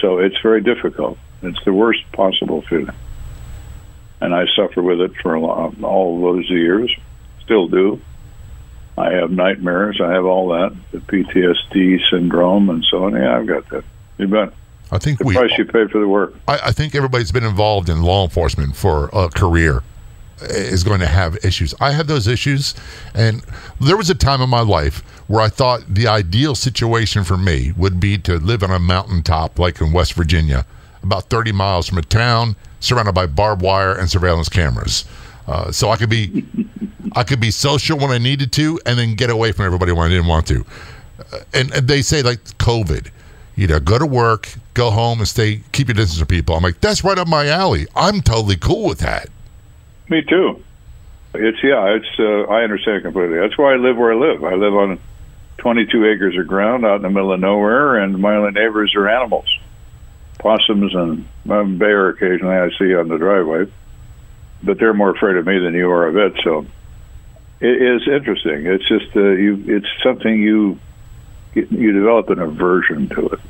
So 0.00 0.18
it's 0.18 0.38
very 0.40 0.60
difficult. 0.60 1.18
It's 1.42 1.62
the 1.64 1.72
worst 1.72 2.00
possible 2.12 2.62
feeling. 2.62 2.94
And 4.20 4.34
I 4.34 4.46
suffer 4.54 4.82
with 4.82 5.00
it 5.00 5.14
for 5.16 5.36
all 5.36 6.20
those 6.20 6.48
years, 6.48 6.94
still 7.42 7.68
do. 7.68 8.00
I 8.96 9.12
have 9.12 9.30
nightmares. 9.30 10.00
I 10.00 10.12
have 10.12 10.24
all 10.24 10.48
that, 10.48 10.74
the 10.90 10.98
PTSD 10.98 12.00
syndrome 12.10 12.70
and 12.70 12.82
so 12.90 13.04
on. 13.04 13.14
Yeah, 13.14 13.36
I've 13.36 13.46
got 13.46 13.68
that. 13.68 13.84
You 14.16 14.28
bet. 14.28 14.54
I 14.92 14.98
think 14.98 15.18
The 15.18 15.24
we. 15.24 15.34
price 15.34 15.50
you 15.58 15.64
pay 15.64 15.86
for 15.88 15.98
the 16.00 16.08
work. 16.08 16.34
I, 16.46 16.58
I 16.66 16.72
think 16.72 16.94
everybody's 16.94 17.32
been 17.32 17.44
involved 17.44 17.88
in 17.88 18.02
law 18.02 18.24
enforcement 18.24 18.76
for 18.76 19.10
a 19.12 19.28
career 19.28 19.82
is 20.42 20.84
going 20.84 21.00
to 21.00 21.06
have 21.06 21.36
issues. 21.44 21.74
I 21.80 21.92
had 21.92 22.06
those 22.08 22.26
issues, 22.26 22.74
and 23.14 23.42
there 23.80 23.96
was 23.96 24.10
a 24.10 24.14
time 24.14 24.42
in 24.42 24.50
my 24.50 24.60
life 24.60 24.98
where 25.28 25.40
I 25.40 25.48
thought 25.48 25.82
the 25.88 26.06
ideal 26.06 26.54
situation 26.54 27.24
for 27.24 27.36
me 27.36 27.72
would 27.76 27.98
be 27.98 28.18
to 28.18 28.36
live 28.38 28.62
on 28.62 28.70
a 28.70 28.78
mountaintop, 28.78 29.58
like 29.58 29.80
in 29.80 29.92
West 29.92 30.12
Virginia, 30.12 30.66
about 31.02 31.24
30 31.30 31.52
miles 31.52 31.88
from 31.88 31.98
a 31.98 32.02
town, 32.02 32.54
surrounded 32.80 33.14
by 33.14 33.26
barbed 33.26 33.62
wire 33.62 33.94
and 33.94 34.10
surveillance 34.10 34.48
cameras. 34.48 35.04
Uh, 35.48 35.72
so 35.72 35.88
I 35.90 35.96
could 35.96 36.10
be, 36.10 36.44
I 37.12 37.24
could 37.24 37.40
be 37.40 37.50
social 37.50 37.98
when 37.98 38.10
I 38.10 38.18
needed 38.18 38.52
to, 38.52 38.78
and 38.84 38.98
then 38.98 39.14
get 39.14 39.30
away 39.30 39.52
from 39.52 39.64
everybody 39.64 39.92
when 39.92 40.06
I 40.06 40.10
didn't 40.10 40.26
want 40.26 40.46
to. 40.48 40.66
Uh, 41.32 41.38
and, 41.54 41.72
and 41.72 41.88
they 41.88 42.02
say 42.02 42.22
like 42.22 42.42
COVID, 42.58 43.10
you 43.56 43.66
know, 43.66 43.80
go 43.80 43.98
to 43.98 44.06
work, 44.06 44.54
go 44.74 44.90
home, 44.90 45.18
and 45.18 45.26
stay, 45.26 45.62
keep 45.72 45.88
your 45.88 45.94
distance 45.94 46.18
from 46.18 46.28
people. 46.28 46.54
I'm 46.54 46.62
like, 46.62 46.80
that's 46.80 47.02
right 47.02 47.18
up 47.18 47.26
my 47.26 47.48
alley. 47.48 47.86
I'm 47.96 48.20
totally 48.20 48.56
cool 48.56 48.86
with 48.86 48.98
that. 49.00 49.28
Me 50.08 50.22
too. 50.22 50.62
It's 51.34 51.62
yeah. 51.62 51.96
It's 51.96 52.18
uh, 52.18 52.52
I 52.52 52.62
understand 52.62 53.02
completely. 53.02 53.38
That's 53.38 53.58
why 53.58 53.72
I 53.72 53.76
live 53.76 53.96
where 53.96 54.12
I 54.12 54.16
live. 54.16 54.44
I 54.44 54.54
live 54.54 54.74
on 54.74 55.00
22 55.58 56.06
acres 56.06 56.38
of 56.38 56.46
ground 56.46 56.84
out 56.84 56.96
in 56.96 57.02
the 57.02 57.10
middle 57.10 57.32
of 57.32 57.40
nowhere, 57.40 57.96
and 57.96 58.18
my 58.18 58.36
only 58.36 58.52
neighbors 58.52 58.94
are 58.94 59.08
animals, 59.08 59.46
possums 60.38 60.94
and 60.94 61.26
um, 61.50 61.78
bear. 61.78 62.10
Occasionally, 62.10 62.54
I 62.56 62.70
see 62.78 62.94
on 62.94 63.08
the 63.08 63.18
driveway, 63.18 63.70
but 64.62 64.78
they're 64.78 64.94
more 64.94 65.10
afraid 65.10 65.36
of 65.36 65.46
me 65.46 65.58
than 65.58 65.74
you 65.74 65.90
are 65.90 66.06
of 66.06 66.16
it. 66.16 66.40
So 66.44 66.66
it 67.60 67.82
is 67.82 68.06
interesting. 68.06 68.66
It's 68.66 68.86
just 68.86 69.16
uh, 69.16 69.20
you. 69.20 69.64
It's 69.66 69.88
something 70.02 70.40
you 70.40 70.78
you 71.70 71.92
develop 71.92 72.28
an 72.30 72.38
aversion 72.40 73.08
to 73.10 73.28
it. 73.28 73.40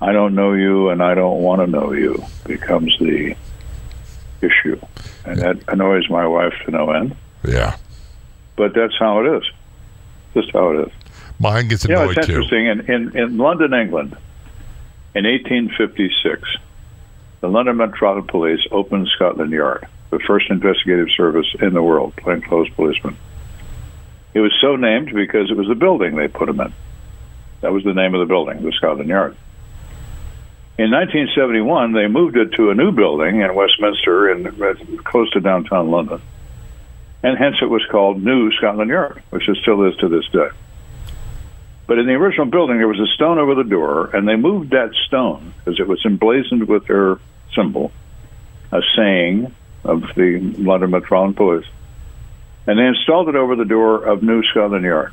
I 0.00 0.12
don't 0.12 0.34
know 0.34 0.52
you, 0.52 0.90
and 0.90 1.02
I 1.02 1.14
don't 1.14 1.40
want 1.40 1.60
to 1.62 1.66
know 1.66 1.92
you 1.92 2.22
becomes 2.44 2.96
the 2.98 3.36
issue, 4.42 4.78
and 5.24 5.38
that 5.40 5.56
annoys 5.68 6.08
my 6.10 6.26
wife 6.26 6.52
to 6.64 6.70
no 6.70 6.90
end. 6.90 7.16
Yeah. 7.46 7.76
But 8.56 8.74
that's 8.74 8.94
how 8.98 9.24
it 9.24 9.36
is. 9.38 9.50
Just 10.34 10.52
how 10.52 10.70
it 10.72 10.86
is. 10.88 10.92
Mine 11.38 11.68
gets 11.68 11.84
You 11.84 11.94
know, 11.94 12.02
annoyed 12.02 12.18
it's 12.18 12.26
too. 12.26 12.32
interesting. 12.42 12.66
In, 12.66 12.80
in, 12.90 13.16
in 13.16 13.38
London, 13.38 13.72
England, 13.72 14.16
in 15.14 15.24
1856, 15.24 16.42
the 17.40 17.48
London 17.48 17.76
Metropolitan 17.76 18.26
Police 18.26 18.60
opened 18.70 19.08
Scotland 19.14 19.52
Yard, 19.52 19.86
the 20.10 20.18
first 20.20 20.50
investigative 20.50 21.08
service 21.16 21.46
in 21.60 21.72
the 21.72 21.82
world, 21.82 22.14
plainclothes 22.16 22.68
policemen. 22.70 23.16
It 24.34 24.40
was 24.40 24.52
so 24.60 24.76
named 24.76 25.14
because 25.14 25.50
it 25.50 25.56
was 25.56 25.68
the 25.68 25.76
building 25.76 26.16
they 26.16 26.28
put 26.28 26.46
them 26.46 26.60
in. 26.60 26.72
That 27.60 27.72
was 27.72 27.84
the 27.84 27.94
name 27.94 28.14
of 28.14 28.20
the 28.20 28.26
building, 28.26 28.62
the 28.62 28.72
Scotland 28.72 29.08
Yard. 29.08 29.36
In 30.76 30.90
1971, 30.90 31.92
they 31.92 32.08
moved 32.08 32.36
it 32.36 32.52
to 32.54 32.70
a 32.70 32.74
new 32.74 32.90
building 32.90 33.40
in 33.40 33.54
Westminster, 33.54 34.30
in, 34.32 34.46
uh, 34.60 34.74
close 35.04 35.30
to 35.30 35.40
downtown 35.40 35.88
London, 35.92 36.20
and 37.22 37.38
hence 37.38 37.56
it 37.62 37.70
was 37.70 37.86
called 37.86 38.22
New 38.22 38.50
Scotland 38.52 38.90
Yard, 38.90 39.22
which 39.30 39.48
it 39.48 39.56
still 39.62 39.84
is 39.84 39.96
to 39.98 40.08
this 40.08 40.26
day. 40.28 40.48
But 41.86 41.98
in 41.98 42.06
the 42.06 42.14
original 42.14 42.46
building, 42.46 42.78
there 42.78 42.88
was 42.88 42.98
a 42.98 43.06
stone 43.14 43.38
over 43.38 43.54
the 43.54 43.62
door, 43.62 44.10
and 44.16 44.26
they 44.26 44.34
moved 44.34 44.70
that 44.70 44.94
stone 45.06 45.54
because 45.58 45.78
it 45.78 45.86
was 45.86 46.04
emblazoned 46.04 46.66
with 46.66 46.86
their 46.86 47.18
symbol, 47.54 47.92
a 48.72 48.82
saying 48.96 49.54
of 49.84 50.02
the 50.16 50.40
London 50.58 50.90
Metropolitan 50.90 51.34
Police, 51.34 51.66
and 52.66 52.78
they 52.78 52.86
installed 52.86 53.28
it 53.28 53.36
over 53.36 53.56
the 53.56 53.64
door 53.64 54.04
of 54.04 54.22
New 54.22 54.42
Scotland 54.44 54.84
Yard. 54.84 55.12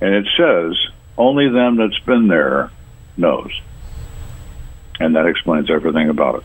And 0.00 0.14
it 0.14 0.26
says, 0.36 0.76
"Only 1.16 1.48
them 1.48 1.76
that's 1.76 1.98
been 2.00 2.28
there 2.28 2.70
knows," 3.16 3.50
and 4.98 5.14
that 5.14 5.26
explains 5.26 5.70
everything 5.70 6.08
about 6.08 6.36
it. 6.36 6.42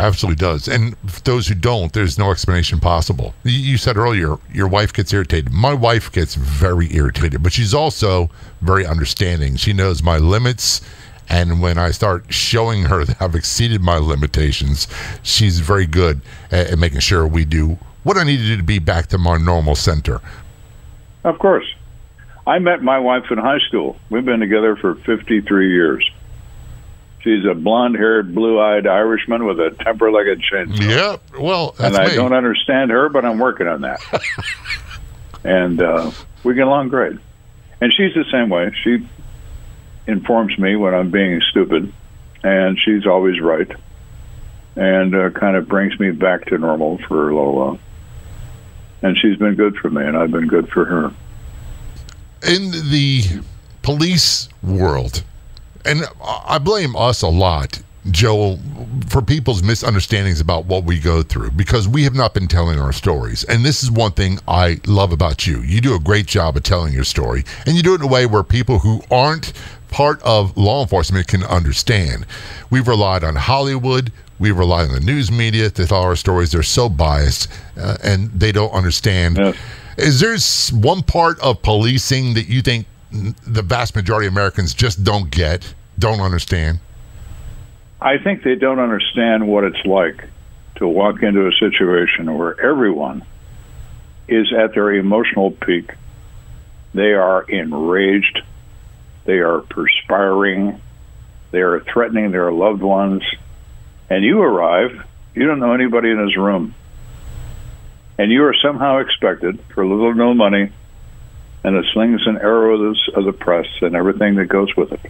Absolutely 0.00 0.36
does. 0.36 0.68
And 0.68 0.94
those 1.24 1.48
who 1.48 1.54
don't, 1.54 1.92
there's 1.92 2.18
no 2.18 2.30
explanation 2.30 2.78
possible. 2.78 3.34
You- 3.42 3.76
said 3.76 3.96
earlier 3.96 4.36
your 4.52 4.68
wife 4.68 4.92
gets 4.92 5.12
irritated. 5.12 5.52
My 5.52 5.74
wife 5.74 6.12
gets 6.12 6.36
very 6.36 6.94
irritated, 6.94 7.42
but 7.42 7.52
she's 7.52 7.74
also 7.74 8.30
very 8.60 8.86
understanding. 8.86 9.56
She 9.56 9.72
knows 9.72 10.02
my 10.02 10.16
limits. 10.18 10.82
And 11.28 11.60
when 11.60 11.78
I 11.78 11.90
start 11.90 12.26
showing 12.32 12.84
her 12.84 13.04
that 13.04 13.20
I've 13.20 13.34
exceeded 13.34 13.82
my 13.82 13.96
limitations, 13.96 14.86
she's 15.22 15.58
very 15.60 15.86
good 15.86 16.22
at 16.50 16.78
making 16.78 17.00
sure 17.00 17.26
we 17.26 17.44
do 17.44 17.76
what 18.08 18.16
I 18.16 18.24
need 18.24 18.38
to 18.38 18.44
do 18.44 18.56
to 18.56 18.62
be 18.62 18.78
back 18.78 19.08
to 19.08 19.18
my 19.18 19.36
normal 19.36 19.74
center. 19.74 20.22
Of 21.24 21.38
course. 21.38 21.66
I 22.46 22.58
met 22.58 22.82
my 22.82 22.98
wife 22.98 23.24
in 23.30 23.36
high 23.36 23.58
school. 23.68 23.98
We've 24.08 24.24
been 24.24 24.40
together 24.40 24.76
for 24.76 24.94
53 24.94 25.70
years. 25.70 26.10
She's 27.20 27.44
a 27.44 27.52
blonde 27.52 27.96
haired, 27.96 28.34
blue 28.34 28.58
eyed 28.58 28.86
Irishman 28.86 29.44
with 29.44 29.60
a 29.60 29.72
temper 29.84 30.10
like 30.10 30.24
a 30.26 30.36
chainsaw. 30.36 30.80
Yeah, 30.80 31.16
well, 31.38 31.72
that's 31.72 31.94
and 31.94 31.96
I 31.96 32.08
me. 32.08 32.14
don't 32.14 32.32
understand 32.32 32.90
her, 32.92 33.10
but 33.10 33.26
I'm 33.26 33.38
working 33.38 33.68
on 33.68 33.82
that. 33.82 34.00
and 35.44 35.82
uh, 35.82 36.10
we 36.44 36.54
get 36.54 36.66
along 36.66 36.88
great. 36.88 37.18
And 37.82 37.92
she's 37.94 38.14
the 38.14 38.24
same 38.32 38.48
way. 38.48 38.72
She 38.84 39.06
informs 40.06 40.58
me 40.58 40.76
when 40.76 40.94
I'm 40.94 41.10
being 41.10 41.42
stupid, 41.50 41.92
and 42.42 42.78
she's 42.82 43.06
always 43.06 43.38
right, 43.38 43.70
and 44.76 45.14
uh, 45.14 45.28
kind 45.28 45.56
of 45.56 45.68
brings 45.68 46.00
me 46.00 46.10
back 46.12 46.46
to 46.46 46.56
normal 46.56 46.96
for 47.06 47.28
a 47.28 47.34
little 47.34 47.54
while. 47.54 47.78
And 49.02 49.16
she's 49.16 49.36
been 49.36 49.54
good 49.54 49.76
for 49.76 49.90
me, 49.90 50.04
and 50.04 50.16
I've 50.16 50.32
been 50.32 50.48
good 50.48 50.68
for 50.70 50.84
her. 50.84 51.12
in 52.46 52.70
the 52.90 53.22
police 53.82 54.48
world, 54.62 55.22
and 55.84 56.02
I 56.22 56.58
blame 56.58 56.94
us 56.96 57.22
a 57.22 57.28
lot, 57.28 57.80
Joel, 58.10 58.58
for 59.08 59.22
people's 59.22 59.62
misunderstandings 59.62 60.40
about 60.40 60.66
what 60.66 60.84
we 60.84 60.98
go 60.98 61.22
through 61.22 61.50
because 61.52 61.88
we 61.88 62.04
have 62.04 62.14
not 62.14 62.34
been 62.34 62.48
telling 62.48 62.78
our 62.78 62.92
stories. 62.92 63.44
And 63.44 63.64
this 63.64 63.82
is 63.82 63.90
one 63.90 64.12
thing 64.12 64.38
I 64.46 64.80
love 64.86 65.12
about 65.12 65.46
you. 65.46 65.60
You 65.62 65.80
do 65.80 65.94
a 65.94 65.98
great 66.00 66.26
job 66.26 66.56
of 66.56 66.62
telling 66.62 66.92
your 66.92 67.04
story, 67.04 67.44
and 67.66 67.76
you 67.76 67.82
do 67.82 67.92
it 67.94 68.00
in 68.00 68.02
a 68.02 68.06
way 68.06 68.26
where 68.26 68.42
people 68.42 68.78
who 68.80 69.02
aren't 69.10 69.52
part 69.90 70.22
of 70.22 70.56
law 70.56 70.82
enforcement 70.82 71.26
can 71.28 71.42
understand. 71.44 72.26
We've 72.70 72.86
relied 72.86 73.24
on 73.24 73.36
Hollywood. 73.36 74.12
We 74.38 74.52
rely 74.52 74.84
on 74.84 74.92
the 74.92 75.00
news 75.00 75.32
media 75.32 75.70
to 75.70 75.86
tell 75.86 76.02
our 76.02 76.16
stories. 76.16 76.52
They're 76.52 76.62
so 76.62 76.88
biased, 76.88 77.48
uh, 77.76 77.96
and 78.02 78.30
they 78.30 78.52
don't 78.52 78.72
understand. 78.72 79.38
Is 79.96 80.20
there 80.20 80.36
one 80.78 81.02
part 81.02 81.40
of 81.40 81.60
policing 81.62 82.34
that 82.34 82.46
you 82.48 82.62
think 82.62 82.86
the 83.10 83.62
vast 83.62 83.96
majority 83.96 84.28
of 84.28 84.32
Americans 84.32 84.74
just 84.74 85.02
don't 85.02 85.30
get, 85.30 85.74
don't 85.98 86.20
understand? 86.20 86.78
I 88.00 88.18
think 88.18 88.44
they 88.44 88.54
don't 88.54 88.78
understand 88.78 89.48
what 89.48 89.64
it's 89.64 89.84
like 89.84 90.24
to 90.76 90.86
walk 90.86 91.22
into 91.22 91.48
a 91.48 91.52
situation 91.52 92.38
where 92.38 92.60
everyone 92.60 93.24
is 94.28 94.52
at 94.52 94.74
their 94.74 94.92
emotional 94.92 95.50
peak. 95.50 95.92
They 96.94 97.14
are 97.14 97.42
enraged. 97.42 98.42
They 99.24 99.38
are 99.38 99.60
perspiring. 99.60 100.80
They 101.50 101.60
are 101.60 101.80
threatening 101.80 102.30
their 102.30 102.52
loved 102.52 102.82
ones. 102.82 103.24
And 104.10 104.24
you 104.24 104.40
arrive, 104.40 105.04
you 105.34 105.46
don't 105.46 105.60
know 105.60 105.74
anybody 105.74 106.10
in 106.10 106.18
his 106.18 106.36
room. 106.36 106.74
And 108.18 108.32
you 108.32 108.44
are 108.44 108.54
somehow 108.62 108.98
expected, 108.98 109.60
for 109.74 109.86
little 109.86 110.06
or 110.06 110.14
no 110.14 110.34
money, 110.34 110.72
and 111.62 111.76
the 111.76 111.84
slings 111.92 112.26
and 112.26 112.38
arrows 112.38 113.08
of 113.14 113.24
the 113.24 113.32
press 113.32 113.66
and 113.80 113.94
everything 113.94 114.36
that 114.36 114.46
goes 114.46 114.74
with 114.76 114.92
it, 114.92 115.00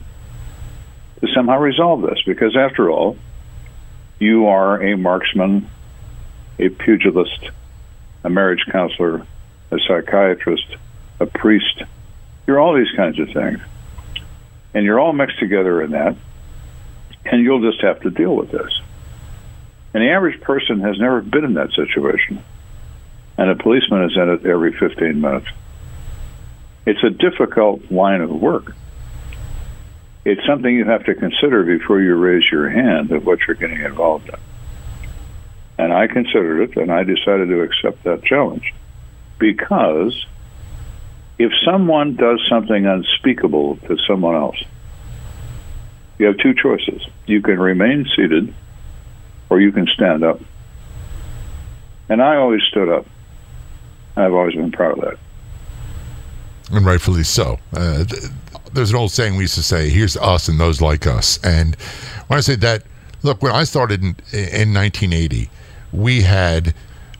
to 1.21 1.29
somehow 1.35 1.59
resolve 1.59 2.03
this. 2.03 2.21
Because 2.27 2.57
after 2.57 2.91
all, 2.91 3.17
you 4.19 4.49
are 4.49 4.83
a 4.83 4.97
marksman, 4.97 5.71
a 6.59 6.69
pugilist, 6.69 7.51
a 8.25 8.31
marriage 8.31 8.65
counselor, 8.71 9.27
a 9.71 9.79
psychiatrist, 9.87 10.77
a 11.21 11.27
priest. 11.27 11.83
You're 12.47 12.59
all 12.59 12.75
these 12.75 12.91
kinds 12.97 13.19
of 13.19 13.31
things. 13.31 13.61
And 14.75 14.85
you're 14.85 15.01
all 15.01 15.13
mixed 15.13 15.39
together 15.39 15.83
in 15.83 15.93
that. 15.93 16.17
And 17.25 17.43
you'll 17.43 17.71
just 17.71 17.83
have 17.83 18.01
to 18.01 18.11
deal 18.11 18.35
with 18.35 18.51
this. 18.51 18.81
And 19.99 20.07
the 20.07 20.13
average 20.13 20.41
person 20.43 20.79
has 20.83 20.97
never 21.01 21.21
been 21.21 21.45
in 21.45 21.55
that 21.55 21.73
situation. 21.73 22.45
and 23.37 23.51
a 23.51 23.57
policeman 23.57 24.05
is 24.05 24.17
in 24.17 24.29
it 24.29 24.47
every 24.47 24.73
15 24.73 25.21
minutes. 25.21 25.49
It's 26.87 27.03
a 27.03 27.11
difficult 27.11 27.91
line 27.91 28.21
of 28.21 28.31
work. 28.31 28.77
It's 30.25 30.47
something 30.47 30.73
you 30.73 30.85
have 30.85 31.05
to 31.07 31.17
consider 31.17 31.65
before 31.65 32.01
you 32.01 32.15
raise 32.15 32.49
your 32.49 32.69
hand 32.69 33.11
of 33.11 33.27
what 33.27 33.41
you're 33.45 33.57
getting 33.57 33.81
involved 33.81 34.29
in. 34.29 34.37
And 35.79 35.93
I 35.93 36.07
considered 36.07 36.71
it, 36.71 36.77
and 36.77 36.93
I 36.93 37.03
decided 37.03 37.49
to 37.49 37.63
accept 37.63 38.05
that 38.05 38.23
challenge 38.23 38.73
because 39.41 40.27
if 41.41 41.51
someone 41.65 42.15
does 42.15 42.41
something 42.49 42.87
unspeakable 42.87 43.79
to 43.89 43.99
someone 44.07 44.37
else, 44.37 44.63
you 46.19 46.27
have 46.27 46.39
two 46.39 46.55
choices. 46.55 47.05
You 47.27 47.43
can 47.43 47.59
remain 47.59 48.07
seated 48.15 48.55
or 49.51 49.61
you 49.61 49.73
can 49.73 49.87
stand 49.87 50.25
up. 50.25 50.41
And 52.09 52.23
I 52.23 52.37
always 52.37 52.63
stood 52.71 52.89
up. 52.89 53.07
I've 54.17 54.33
always 54.33 54.55
been 54.55 54.73
proud 54.73 54.99
of 54.99 55.05
that. 55.05 55.19
And 56.75 56.85
rightfully 56.85 57.23
so. 57.23 57.59
Uh, 57.73 58.05
th- 58.05 58.25
there's 58.73 58.91
an 58.91 58.97
old 58.97 59.11
saying 59.11 59.37
we 59.37 59.45
used 59.45 59.55
to 59.55 59.63
say, 59.63 59.89
here's 59.89 60.17
us 60.17 60.49
and 60.49 60.61
those 60.61 60.81
like 60.81 61.07
us. 61.07 61.43
And 61.45 61.75
when 62.27 62.37
I 62.37 62.41
say 62.41 62.57
that, 62.57 62.83
look, 63.23 63.43
when 63.43 63.53
I 63.53 63.65
started 63.65 64.03
in, 64.03 64.17
in 64.33 64.75
1980, 64.75 65.51
we 65.93 66.23
had 66.23 66.75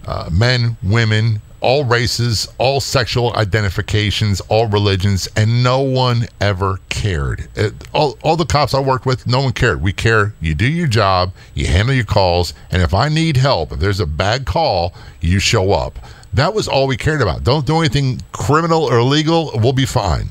uh, 0.07 0.29
men, 0.33 0.77
women, 0.83 1.41
all 1.61 1.85
races, 1.85 2.49
all 2.59 2.81
sexual 2.81 3.35
identifications, 3.37 4.41
all 4.43 4.69
religions, 4.69 5.29
and 5.37 5.63
no 5.63 5.81
one 5.81 6.27
ever 6.41 6.79
cared. 6.89 7.49
It, 7.55 7.75
all, 7.93 8.19
all 8.23 8.37
the 8.37 8.47
cops 8.47 8.75
I 8.75 8.81
worked 8.81 9.07
with, 9.07 9.27
no 9.27 9.41
one 9.41 9.53
cared. 9.53 9.83
We 9.83 9.93
care. 9.93 10.35
You 10.41 10.55
do 10.55 10.67
your 10.67 10.87
job, 10.87 11.33
you 11.55 11.67
handle 11.67 11.95
your 11.95 12.05
calls, 12.05 12.55
and 12.71 12.83
if 12.83 12.95
I 12.95 13.09
need 13.09 13.37
help, 13.37 13.73
if 13.73 13.81
there's 13.81 14.01
a 14.01 14.07
bad 14.07 14.47
call, 14.47 14.95
you 15.21 15.39
show 15.39 15.73
up. 15.73 15.99
That 16.35 16.55
was 16.55 16.69
all 16.69 16.87
we 16.87 16.97
cared 16.97 17.23
about. 17.23 17.45
Don't 17.45 17.67
do 17.67 17.79
anything 17.79 18.21
criminal 18.33 18.85
or 18.85 18.99
illegal. 18.99 19.51
We'll 19.55 19.73
be 19.73 19.87
fine. 19.87 20.31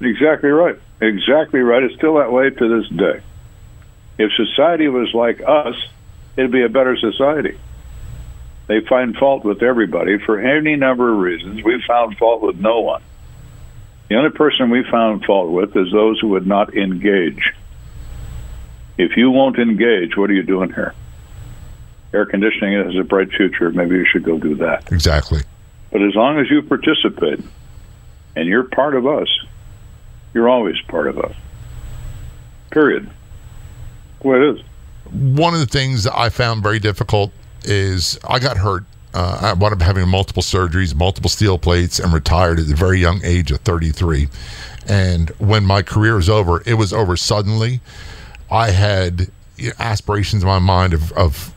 Exactly 0.00 0.50
right. 0.50 0.78
Exactly 1.00 1.60
right. 1.60 1.82
It's 1.82 1.94
still 1.94 2.16
that 2.16 2.30
way 2.30 2.50
to 2.50 2.80
this 2.80 2.88
day. 2.90 3.22
If 4.18 4.32
society 4.32 4.88
was 4.88 5.12
like 5.14 5.40
us, 5.46 5.74
it'd 6.36 6.50
be 6.50 6.62
a 6.62 6.68
better 6.68 6.96
society. 6.96 7.58
They 8.66 8.80
find 8.80 9.16
fault 9.16 9.44
with 9.44 9.62
everybody 9.62 10.18
for 10.18 10.38
any 10.38 10.76
number 10.76 11.12
of 11.12 11.18
reasons. 11.18 11.62
We 11.62 11.82
found 11.86 12.18
fault 12.18 12.42
with 12.42 12.56
no 12.56 12.80
one. 12.80 13.02
The 14.08 14.16
only 14.16 14.30
person 14.30 14.70
we 14.70 14.84
found 14.84 15.24
fault 15.24 15.50
with 15.50 15.76
is 15.76 15.92
those 15.92 16.20
who 16.20 16.28
would 16.28 16.46
not 16.46 16.74
engage. 16.74 17.52
If 18.98 19.16
you 19.16 19.30
won't 19.30 19.58
engage, 19.58 20.16
what 20.16 20.30
are 20.30 20.34
you 20.34 20.42
doing 20.42 20.72
here? 20.72 20.94
Air 22.12 22.26
conditioning 22.26 22.82
has 22.84 22.96
a 22.96 23.04
bright 23.04 23.30
future. 23.30 23.70
Maybe 23.70 23.96
you 23.96 24.06
should 24.06 24.22
go 24.22 24.38
do 24.38 24.54
that. 24.56 24.90
Exactly. 24.90 25.42
But 25.92 26.02
as 26.02 26.14
long 26.14 26.38
as 26.38 26.50
you 26.50 26.62
participate 26.62 27.40
and 28.34 28.48
you're 28.48 28.64
part 28.64 28.94
of 28.94 29.06
us, 29.06 29.28
you're 30.34 30.48
always 30.48 30.80
part 30.88 31.08
of 31.08 31.18
us. 31.18 31.34
Period. 32.70 33.10
What 34.20 34.40
it 34.40 34.56
is. 34.56 34.64
One 35.10 35.54
of 35.54 35.60
the 35.60 35.66
things 35.66 36.06
I 36.06 36.30
found 36.30 36.62
very 36.62 36.78
difficult 36.78 37.32
is 37.66 38.18
I 38.28 38.38
got 38.38 38.56
hurt. 38.56 38.84
Uh, 39.14 39.38
I 39.40 39.52
wound 39.54 39.74
up 39.74 39.80
having 39.80 40.08
multiple 40.08 40.42
surgeries, 40.42 40.94
multiple 40.94 41.30
steel 41.30 41.58
plates, 41.58 41.98
and 41.98 42.12
retired 42.12 42.58
at 42.58 42.66
the 42.66 42.74
very 42.74 42.98
young 42.98 43.20
age 43.24 43.50
of 43.50 43.60
33. 43.60 44.28
And 44.86 45.30
when 45.38 45.64
my 45.64 45.82
career 45.82 46.16
was 46.16 46.28
over, 46.28 46.62
it 46.66 46.74
was 46.74 46.92
over 46.92 47.16
suddenly. 47.16 47.80
I 48.50 48.70
had 48.70 49.28
aspirations 49.78 50.42
in 50.42 50.48
my 50.48 50.58
mind 50.58 50.92
of, 50.92 51.12
of 51.12 51.54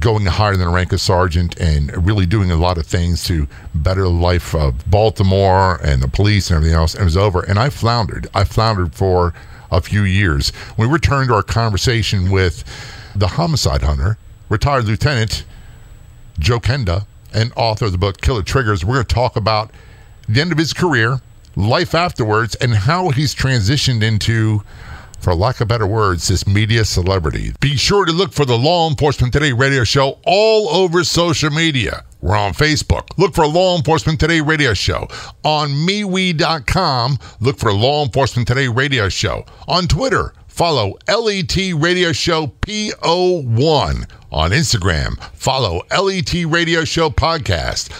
going 0.00 0.26
higher 0.26 0.56
than 0.56 0.66
a 0.66 0.70
rank 0.70 0.92
of 0.92 1.00
sergeant 1.00 1.58
and 1.60 2.04
really 2.04 2.26
doing 2.26 2.50
a 2.50 2.56
lot 2.56 2.76
of 2.76 2.86
things 2.86 3.24
to 3.24 3.46
better 3.74 4.02
the 4.02 4.08
life 4.08 4.54
of 4.54 4.88
Baltimore 4.90 5.80
and 5.84 6.02
the 6.02 6.08
police 6.08 6.50
and 6.50 6.56
everything 6.56 6.76
else. 6.76 6.94
And 6.94 7.02
it 7.02 7.04
was 7.04 7.16
over. 7.16 7.42
And 7.42 7.58
I 7.58 7.70
floundered. 7.70 8.26
I 8.34 8.44
floundered 8.44 8.94
for 8.94 9.32
a 9.70 9.80
few 9.80 10.02
years. 10.02 10.52
We 10.76 10.86
returned 10.86 11.28
to 11.28 11.34
our 11.34 11.42
conversation 11.42 12.30
with 12.30 12.64
the 13.14 13.28
homicide 13.28 13.82
hunter, 13.82 14.18
retired 14.48 14.84
lieutenant 14.84 15.44
Joe 16.38 16.60
Kenda, 16.60 17.06
and 17.32 17.52
author 17.56 17.86
of 17.86 17.92
the 17.92 17.98
book 17.98 18.20
Killer 18.20 18.42
Triggers, 18.42 18.84
we're 18.84 18.94
going 18.94 19.06
to 19.06 19.14
talk 19.14 19.36
about 19.36 19.70
the 20.28 20.40
end 20.40 20.52
of 20.52 20.58
his 20.58 20.72
career, 20.72 21.20
life 21.54 21.94
afterwards, 21.94 22.54
and 22.56 22.74
how 22.74 23.10
he's 23.10 23.34
transitioned 23.34 24.02
into 24.02 24.62
for 25.18 25.34
lack 25.34 25.60
of 25.60 25.68
better 25.68 25.86
words, 25.86 26.28
this 26.28 26.46
media 26.46 26.84
celebrity. 26.84 27.52
Be 27.60 27.76
sure 27.76 28.04
to 28.04 28.12
look 28.12 28.32
for 28.32 28.44
the 28.44 28.56
Law 28.56 28.88
Enforcement 28.88 29.32
Today 29.32 29.52
radio 29.52 29.82
show 29.82 30.18
all 30.24 30.68
over 30.68 31.02
social 31.04 31.50
media. 31.50 32.04
We're 32.20 32.36
on 32.36 32.52
Facebook. 32.52 33.08
Look 33.16 33.34
for 33.34 33.46
Law 33.46 33.76
Enforcement 33.76 34.20
Today 34.20 34.40
radio 34.40 34.74
show. 34.74 35.08
On 35.42 35.68
MeWe.com, 35.70 37.18
look 37.40 37.58
for 37.58 37.72
Law 37.72 38.04
Enforcement 38.04 38.46
Today 38.46 38.68
radio 38.68 39.08
show. 39.08 39.44
On 39.66 39.86
Twitter, 39.88 40.32
follow 40.56 40.96
LET 41.06 41.54
Radio 41.76 42.10
Show 42.12 42.48
PO1. 42.62 44.10
On 44.32 44.50
Instagram, 44.50 45.22
follow 45.34 45.82
LET 45.96 46.32
Radio 46.46 46.82
Show 46.84 47.10
Podcast. 47.10 47.92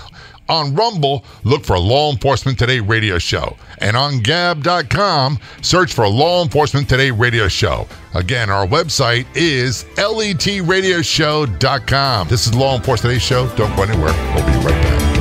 On 0.48 0.74
Rumble, 0.74 1.24
look 1.44 1.64
for 1.66 1.78
Law 1.78 2.10
Enforcement 2.10 2.58
Today 2.58 2.80
Radio 2.80 3.18
Show. 3.18 3.56
And 3.78 3.94
on 3.96 4.20
Gab.com, 4.20 5.38
search 5.60 5.92
for 5.92 6.08
Law 6.08 6.42
Enforcement 6.42 6.88
Today 6.88 7.10
Radio 7.10 7.46
Show. 7.46 7.86
Again, 8.14 8.48
our 8.48 8.66
website 8.66 9.26
is 9.34 9.84
letradioshow.com. 9.96 12.28
This 12.28 12.46
is 12.46 12.54
Law 12.54 12.76
Enforcement 12.76 13.12
Today 13.12 13.24
Show. 13.24 13.48
Don't 13.56 13.76
go 13.76 13.82
anywhere. 13.82 14.14
We'll 14.34 14.46
be 14.46 14.52
right 14.64 14.82
back. 14.82 15.15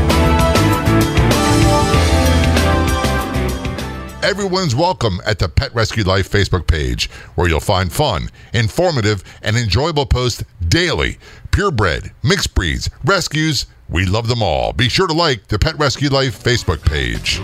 Everyone's 4.26 4.74
welcome 4.74 5.22
at 5.24 5.38
the 5.38 5.48
Pet 5.48 5.72
Rescue 5.76 6.04
Life 6.04 6.32
Facebook 6.32 6.66
page, 6.66 7.12
where 7.36 7.48
you'll 7.48 7.60
find 7.60 7.94
fun, 7.94 8.32
informative, 8.56 9.24
and 9.44 9.56
enjoyable 9.56 10.08
posts 10.08 10.44
daily. 10.68 11.20
Purebred, 11.52 12.12
mixed 12.24 12.56
breeds, 12.56 12.90
rescues, 13.04 13.68
we 13.88 14.04
love 14.04 14.28
them 14.28 14.42
all. 14.42 14.74
Be 14.74 14.90
sure 14.90 15.06
to 15.06 15.14
like 15.14 15.46
the 15.50 15.60
Pet 15.60 15.78
Rescue 15.78 16.10
Life 16.10 16.44
Facebook 16.44 16.84
page. 16.84 17.40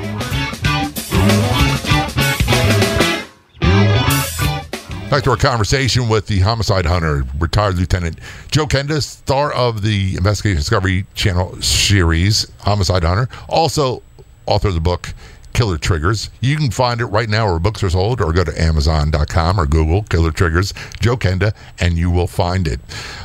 Back 5.11 5.23
to 5.25 5.29
our 5.29 5.37
conversation 5.37 6.09
with 6.09 6.25
the 6.25 6.39
homicide 6.39 6.87
hunter, 6.87 7.27
retired 7.37 7.75
Lieutenant 7.75 8.17
Joe 8.49 8.65
Kenda, 8.65 9.03
star 9.03 9.53
of 9.53 9.83
the 9.83 10.15
Investigation 10.15 10.57
Discovery 10.57 11.05
Channel 11.13 11.61
series, 11.61 12.51
Homicide 12.61 13.03
Hunter, 13.03 13.29
also 13.47 14.01
author 14.47 14.69
of 14.69 14.73
the 14.73 14.81
book 14.81 15.13
Killer 15.53 15.77
Triggers. 15.77 16.29
You 16.39 16.57
can 16.57 16.71
find 16.71 17.01
it 17.01 17.05
right 17.05 17.29
now 17.29 17.49
where 17.49 17.59
books 17.59 17.83
are 17.83 17.89
sold, 17.89 18.21
or 18.21 18.33
go 18.33 18.43
to 18.43 18.61
Amazon.com 18.61 19.59
or 19.59 19.65
Google 19.65 20.03
Killer 20.03 20.31
Triggers, 20.31 20.73
Joe 20.99 21.17
Kenda, 21.17 21.53
and 21.79 21.97
you 21.97 22.09
will 22.09 22.27
find 22.27 22.67
it. 22.67 22.79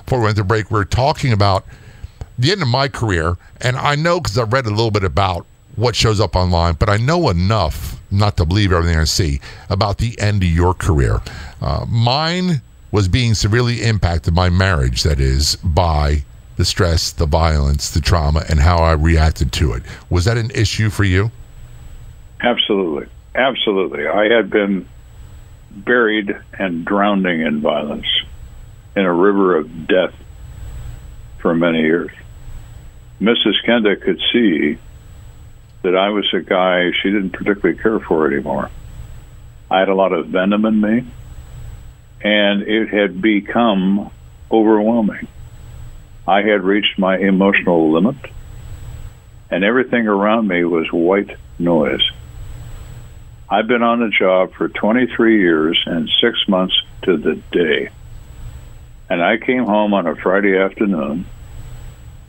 Before 0.05 0.21
we 0.21 0.25
went 0.25 0.37
to 0.37 0.45
break, 0.45 0.71
we 0.71 0.81
are 0.81 0.85
talking 0.85 1.33
about 1.33 1.65
the 2.39 2.53
end 2.53 2.63
of 2.63 2.69
my 2.69 2.89
career, 2.89 3.37
and 3.61 3.77
I 3.77 3.95
know 3.95 4.21
because 4.21 4.39
I've 4.39 4.53
read 4.53 4.67
a 4.67 4.71
little 4.71 4.91
bit 4.91 5.05
about 5.05 5.47
what 5.77 5.95
shows 5.95 6.21
up 6.21 6.37
online, 6.37 6.75
but 6.75 6.89
I 6.89 6.97
know 6.97 7.29
enough 7.29 8.01
not 8.11 8.37
to 8.37 8.45
believe 8.45 8.73
everything 8.73 8.99
I 8.99 9.05
see 9.05 9.41
about 9.69 9.99
the 9.99 10.19
end 10.21 10.43
of 10.43 10.49
your 10.49 10.75
career. 10.75 11.21
Uh, 11.61 11.85
mine 11.89 12.63
was 12.93 13.09
being 13.09 13.35
severely 13.35 13.83
impacted, 13.83 14.35
my 14.35 14.49
marriage, 14.49 15.03
that 15.03 15.21
is, 15.21 15.57
by 15.57 16.25
the 16.57 16.65
stress, 16.65 17.13
the 17.13 17.27
violence, 17.27 17.91
the 17.91 18.01
trauma, 18.01 18.45
and 18.49 18.61
how 18.61 18.79
I 18.79 18.93
reacted 18.93 19.53
to 19.53 19.73
it. 19.73 19.83
Was 20.09 20.25
that 20.25 20.39
an 20.39 20.51
issue 20.53 20.89
for 20.89 21.05
you? 21.05 21.31
Absolutely. 22.41 23.07
Absolutely. 23.35 24.07
I 24.07 24.35
had 24.35 24.51
been 24.51 24.89
buried 25.71 26.35
and 26.59 26.85
drowning 26.85 27.41
in 27.41 27.61
violence 27.61 28.07
in 28.95 29.05
a 29.05 29.13
river 29.13 29.57
of 29.57 29.87
death 29.87 30.15
for 31.39 31.55
many 31.55 31.83
years. 31.83 32.11
Mrs. 33.21 33.55
Kenda 33.67 34.01
could 34.01 34.21
see 34.33 34.79
that 35.83 35.97
I 35.97 36.09
was 36.09 36.27
a 36.35 36.41
guy 36.41 36.91
she 37.03 37.11
didn't 37.11 37.31
particularly 37.31 37.79
care 37.79 38.01
for 38.01 38.27
anymore. 38.27 38.71
I 39.71 39.81
had 39.81 39.89
a 39.89 39.95
lot 39.95 40.13
of 40.13 40.29
venom 40.29 40.65
in 40.65 40.81
me, 40.81 41.07
and 42.23 42.63
it 42.63 42.89
had 42.89 43.21
become 43.21 44.11
overwhelming. 44.51 45.29
I 46.27 46.43
had 46.43 46.63
reached 46.63 46.99
my 46.99 47.19
emotional 47.19 47.93
limit, 47.93 48.17
and 49.51 49.65
everything 49.65 50.09
around 50.09 50.49
me 50.49 50.65
was 50.65 50.91
white 50.93 51.37
noise. 51.59 52.03
I've 53.49 53.69
been 53.69 53.83
on 53.83 54.01
the 54.01 54.09
job 54.09 54.55
for 54.55 54.69
23 54.69 55.41
years 55.41 55.81
and 55.87 56.11
six 56.21 56.37
months 56.49 56.75
to 57.03 57.17
the 57.17 57.37
day. 57.53 57.91
And 59.09 59.23
I 59.23 59.37
came 59.37 59.65
home 59.65 59.95
on 59.95 60.07
a 60.07 60.17
Friday 60.17 60.59
afternoon 60.59 61.27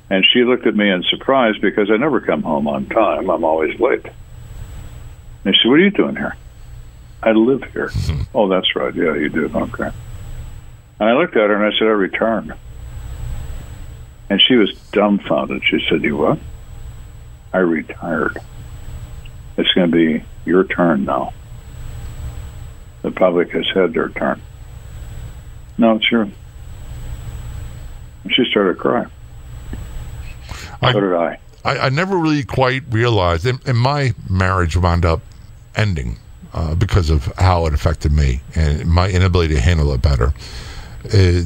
and 0.09 0.25
she 0.31 0.43
looked 0.43 0.67
at 0.67 0.75
me 0.75 0.89
in 0.89 1.03
surprise 1.03 1.57
because 1.59 1.89
I 1.91 1.97
never 1.97 2.21
come 2.21 2.43
home 2.43 2.67
on 2.67 2.85
time. 2.85 3.29
I'm 3.29 3.43
always 3.43 3.79
late. 3.79 4.05
And 5.43 5.55
she 5.55 5.61
said, 5.63 5.69
What 5.69 5.79
are 5.79 5.83
you 5.83 5.91
doing 5.91 6.15
here? 6.15 6.35
I 7.23 7.31
live 7.31 7.63
here. 7.73 7.91
Oh, 8.35 8.47
that's 8.47 8.75
right. 8.75 8.93
Yeah, 8.93 9.15
you 9.15 9.29
do. 9.29 9.45
Okay. 9.45 9.89
And 10.99 11.09
I 11.09 11.13
looked 11.13 11.35
at 11.35 11.49
her 11.49 11.55
and 11.55 11.73
I 11.73 11.75
said, 11.79 11.87
I 11.87 11.91
returned. 11.91 12.53
And 14.29 14.39
she 14.39 14.55
was 14.55 14.71
dumbfounded. 14.91 15.63
She 15.65 15.83
said, 15.89 16.03
You 16.03 16.17
what? 16.17 16.39
I 17.53 17.59
retired. 17.59 18.37
It's 19.57 19.73
going 19.73 19.89
to 19.89 19.97
be 19.97 20.23
your 20.47 20.63
turn 20.63 21.05
now. 21.05 21.33
The 23.03 23.11
public 23.11 23.51
has 23.51 23.65
had 23.73 23.93
their 23.93 24.09
turn. 24.09 24.41
No, 25.77 25.95
it's 25.97 26.09
your. 26.11 26.27
She 28.31 28.45
started 28.49 28.77
crying. 28.77 29.11
I- 30.81 30.93
so 30.93 30.99
did 30.99 31.13
I. 31.13 31.39
I, 31.65 31.77
I 31.79 31.89
never 31.89 32.17
really 32.17 32.43
quite 32.43 32.83
realized, 32.89 33.45
and, 33.45 33.59
and 33.67 33.77
my 33.77 34.13
marriage 34.29 34.77
wound 34.77 35.03
up 35.05 35.21
ending 35.75 36.17
uh, 36.53 36.75
because 36.75 37.09
of 37.09 37.25
how 37.37 37.65
it 37.65 37.73
affected 37.73 38.11
me 38.13 38.41
and 38.55 38.87
my 38.87 39.09
inability 39.09 39.55
to 39.55 39.59
handle 39.59 39.91
it 39.93 40.01
better. 40.01 40.33
Uh, 41.13 41.41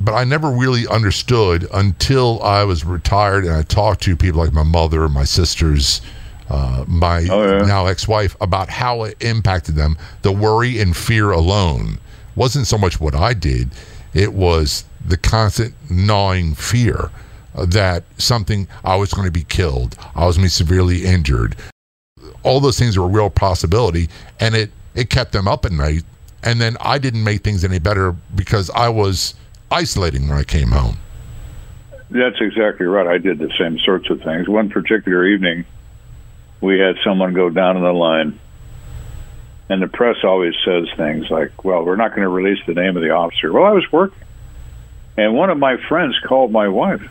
but 0.00 0.14
I 0.14 0.24
never 0.24 0.50
really 0.50 0.86
understood 0.88 1.66
until 1.74 2.42
I 2.42 2.64
was 2.64 2.84
retired 2.84 3.44
and 3.44 3.52
I 3.54 3.62
talked 3.62 4.02
to 4.02 4.16
people 4.16 4.40
like 4.40 4.52
my 4.52 4.62
mother, 4.62 5.08
my 5.08 5.24
sisters, 5.24 6.00
uh, 6.48 6.84
my 6.86 7.26
Oh, 7.30 7.58
yeah. 7.60 7.66
now 7.66 7.86
ex-wife 7.86 8.36
about 8.40 8.68
how 8.68 9.04
it 9.04 9.16
impacted 9.22 9.74
them. 9.74 9.96
The 10.22 10.32
worry 10.32 10.80
and 10.80 10.96
fear 10.96 11.30
alone 11.30 11.98
wasn't 12.34 12.66
so 12.66 12.78
much 12.78 13.00
what 13.00 13.14
I 13.14 13.34
did; 13.34 13.70
it 14.14 14.32
was 14.32 14.84
the 15.04 15.16
constant 15.16 15.74
gnawing 15.90 16.54
fear 16.54 17.10
that 17.54 18.04
something 18.18 18.68
I 18.84 18.96
was 18.96 19.12
going 19.14 19.26
to 19.26 19.32
be 19.32 19.44
killed, 19.44 19.96
I 20.14 20.26
was 20.26 20.36
going 20.36 20.48
to 20.48 20.54
be 20.54 20.64
severely 20.64 21.04
injured. 21.06 21.56
All 22.42 22.60
those 22.60 22.78
things 22.78 22.98
were 22.98 23.04
a 23.06 23.08
real 23.08 23.30
possibility, 23.30 24.08
and 24.40 24.54
it 24.54 24.70
it 24.94 25.10
kept 25.10 25.32
them 25.32 25.46
up 25.48 25.64
at 25.64 25.72
night. 25.72 26.04
And 26.42 26.60
then 26.60 26.76
I 26.80 26.98
didn't 26.98 27.24
make 27.24 27.42
things 27.42 27.64
any 27.64 27.80
better 27.80 28.14
because 28.34 28.70
I 28.70 28.88
was 28.88 29.34
isolating 29.70 30.28
when 30.28 30.38
I 30.38 30.44
came 30.44 30.68
home. 30.68 30.98
That's 32.10 32.40
exactly 32.40 32.86
right. 32.86 33.06
I 33.06 33.18
did 33.18 33.40
the 33.40 33.50
same 33.58 33.78
sorts 33.80 34.08
of 34.10 34.22
things. 34.22 34.48
One 34.48 34.68
particular 34.70 35.26
evening, 35.26 35.64
we 36.60 36.78
had 36.78 36.96
someone 37.04 37.34
go 37.34 37.50
down 37.50 37.76
in 37.76 37.82
the 37.82 37.92
line, 37.92 38.38
and 39.68 39.82
the 39.82 39.88
press 39.88 40.16
always 40.24 40.54
says 40.64 40.88
things 40.96 41.30
like, 41.30 41.64
"Well, 41.64 41.84
we're 41.84 41.96
not 41.96 42.10
going 42.10 42.22
to 42.22 42.28
release 42.28 42.64
the 42.66 42.74
name 42.74 42.96
of 42.96 43.02
the 43.02 43.10
officer." 43.10 43.52
Well, 43.52 43.64
I 43.64 43.72
was 43.72 43.90
working, 43.92 44.22
and 45.16 45.34
one 45.34 45.50
of 45.50 45.58
my 45.58 45.76
friends 45.88 46.18
called 46.24 46.52
my 46.52 46.68
wife, 46.68 47.02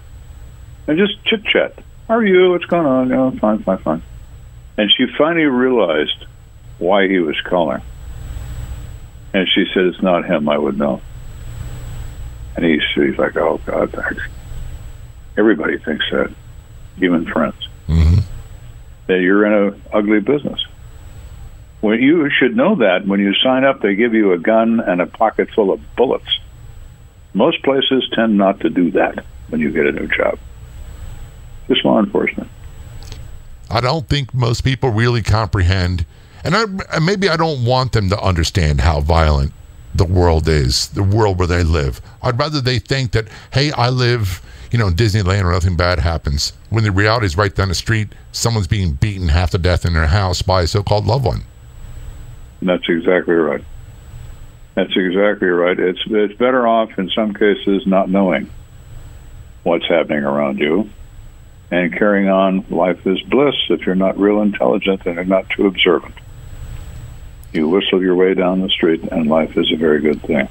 and 0.88 0.97
just 0.97 1.23
chit 1.25 1.43
chat. 1.45 1.73
How 2.08 2.15
are 2.15 2.25
you? 2.25 2.51
What's 2.51 2.65
going 2.65 2.86
on? 2.86 3.12
Oh, 3.12 3.31
fine, 3.31 3.60
fine, 3.63 3.77
fine. 3.79 4.03
And 4.77 4.91
she 4.91 5.08
finally 5.17 5.45
realized 5.45 6.25
why 6.77 7.08
he 7.08 7.19
was 7.19 7.39
calling, 7.41 7.81
and 9.34 9.47
she 9.47 9.65
said, 9.73 9.86
"It's 9.86 10.01
not 10.01 10.25
him. 10.25 10.49
I 10.49 10.58
would 10.58 10.77
know." 10.77 11.01
And 12.55 12.65
he's, 12.65 12.81
he's 12.93 13.17
like, 13.17 13.36
"Oh 13.36 13.60
God, 13.65 13.91
thanks." 13.91 14.23
Everybody 15.38 15.77
thinks 15.77 16.05
that, 16.12 16.31
even 17.01 17.25
friends, 17.25 17.67
hmm 17.88 18.19
that 19.07 19.19
you're 19.19 19.45
in 19.45 19.53
a 19.73 19.95
ugly 19.95 20.19
business. 20.19 20.63
Well, 21.81 21.95
you 21.99 22.29
should 22.31 22.55
know 22.55 22.75
that 22.75 23.05
when 23.05 23.19
you 23.19 23.33
sign 23.43 23.63
up, 23.63 23.81
they 23.81 23.95
give 23.95 24.13
you 24.13 24.33
a 24.33 24.39
gun 24.39 24.79
and 24.79 25.01
a 25.01 25.05
pocket 25.05 25.49
full 25.51 25.71
of 25.71 25.81
bullets. 25.95 26.39
Most 27.33 27.61
places 27.63 28.09
tend 28.13 28.37
not 28.37 28.61
to 28.61 28.69
do 28.69 28.91
that 28.91 29.23
when 29.49 29.61
you 29.61 29.71
get 29.71 29.85
a 29.85 29.91
new 29.91 30.07
job. 30.07 30.39
Just 31.67 31.85
law 31.85 31.99
enforcement. 31.99 32.49
I 33.69 33.81
don't 33.81 34.07
think 34.07 34.33
most 34.33 34.63
people 34.63 34.89
really 34.89 35.21
comprehend, 35.21 36.05
and, 36.43 36.55
I, 36.55 36.99
maybe 36.99 37.29
I 37.29 37.37
don't 37.37 37.65
want 37.65 37.91
them 37.91 38.09
to 38.09 38.19
understand 38.19 38.81
how 38.81 39.01
violent 39.01 39.51
the 39.93 40.05
world 40.05 40.47
is, 40.47 40.87
the 40.89 41.03
world 41.03 41.39
where 41.39 41.47
they 41.47 41.63
live. 41.63 42.01
I'd 42.21 42.37
rather 42.37 42.61
they 42.61 42.79
think 42.79 43.11
that, 43.11 43.27
hey, 43.51 43.71
I 43.71 43.89
live, 43.89 44.41
you 44.75 44.79
know, 44.79 44.88
in 44.88 44.93
Disneyland 44.93 45.43
where 45.43 45.53
nothing 45.53 45.77
bad 45.77 45.99
happens. 45.99 46.51
When 46.69 46.83
the 46.83 46.91
reality 46.91 47.27
is 47.27 47.38
right 47.38 47.55
down 47.55 47.69
the 47.69 47.75
street, 47.75 48.09
someone's 48.33 48.67
being 48.67 48.91
beaten 48.91 49.29
half 49.29 49.51
to 49.51 49.57
death 49.57 49.85
in 49.85 49.93
their 49.93 50.07
house 50.07 50.41
by 50.41 50.63
a 50.63 50.67
so-called 50.67 51.05
loved 51.05 51.23
one. 51.23 51.45
That's 52.61 52.83
exactly 52.89 53.35
right. 53.35 53.63
That's 54.73 54.91
exactly 54.93 55.47
right. 55.47 55.79
It's 55.79 56.01
it's 56.07 56.38
better 56.38 56.67
off 56.67 56.99
in 56.99 57.09
some 57.11 57.33
cases 57.33 57.88
not 57.88 58.09
knowing 58.09 58.51
what's 59.63 59.88
happening 59.88 60.25
around 60.25 60.59
you 60.59 60.89
and 61.71 61.97
carrying 61.97 62.27
on 62.27 62.65
life 62.69 63.07
is 63.07 63.21
bliss 63.21 63.55
if 63.69 63.85
you're 63.85 63.95
not 63.95 64.19
real 64.19 64.41
intelligent 64.41 65.05
and 65.05 65.15
you're 65.15 65.23
not 65.23 65.49
too 65.51 65.67
observant. 65.67 66.15
You 67.53 67.69
whistle 67.69 68.01
your 68.01 68.15
way 68.15 68.33
down 68.33 68.59
the 68.59 68.67
street 68.67 69.03
and 69.03 69.29
life 69.29 69.55
is 69.55 69.71
a 69.71 69.77
very 69.77 70.01
good 70.01 70.21
thing. 70.23 70.49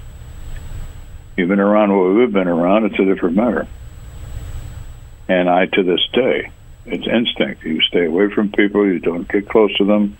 You've 1.36 1.50
been 1.50 1.60
around 1.60 1.94
what 1.94 2.14
we've 2.14 2.32
been 2.32 2.48
around, 2.48 2.86
it's 2.86 2.98
a 2.98 3.04
different 3.04 3.36
matter. 3.36 3.68
And 5.28 5.48
I 5.48 5.66
to 5.66 5.82
this 5.82 6.06
day, 6.12 6.50
it's 6.86 7.06
instinct. 7.06 7.64
You 7.64 7.80
stay 7.82 8.06
away 8.06 8.28
from 8.30 8.50
people, 8.52 8.86
you 8.86 8.98
don't 8.98 9.26
get 9.28 9.48
close 9.48 9.74
to 9.78 9.84
them. 9.84 10.16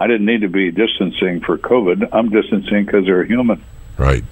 I 0.00 0.06
didn't 0.06 0.26
need 0.26 0.42
to 0.42 0.48
be 0.48 0.70
distancing 0.70 1.40
for 1.40 1.58
COVID. 1.58 2.08
I'm 2.12 2.30
distancing 2.30 2.84
because 2.86 3.04
they're 3.04 3.24
human. 3.24 3.62
Right. 3.96 4.24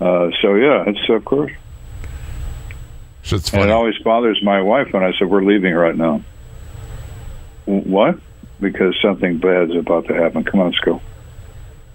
Uh, 0.00 0.30
so 0.42 0.54
yeah, 0.54 0.84
it's 0.86 1.08
of 1.08 1.24
course. 1.24 1.52
So 3.22 3.36
it's 3.36 3.50
And 3.52 3.60
funny. 3.60 3.70
it 3.72 3.74
always 3.74 3.98
bothers 3.98 4.42
my 4.42 4.60
wife 4.62 4.92
when 4.92 5.02
I 5.04 5.12
said 5.18 5.30
we're 5.30 5.44
leaving 5.44 5.74
right 5.74 5.96
now. 5.96 6.22
"W- 7.66 7.84
What? 7.90 8.18
Because 8.60 8.94
something 9.00 9.38
bad 9.38 9.70
is 9.70 9.76
about 9.76 10.06
to 10.08 10.14
happen. 10.14 10.44
Come 10.44 10.60
on, 10.60 10.66
let's 10.66 10.78
go. 10.80 11.00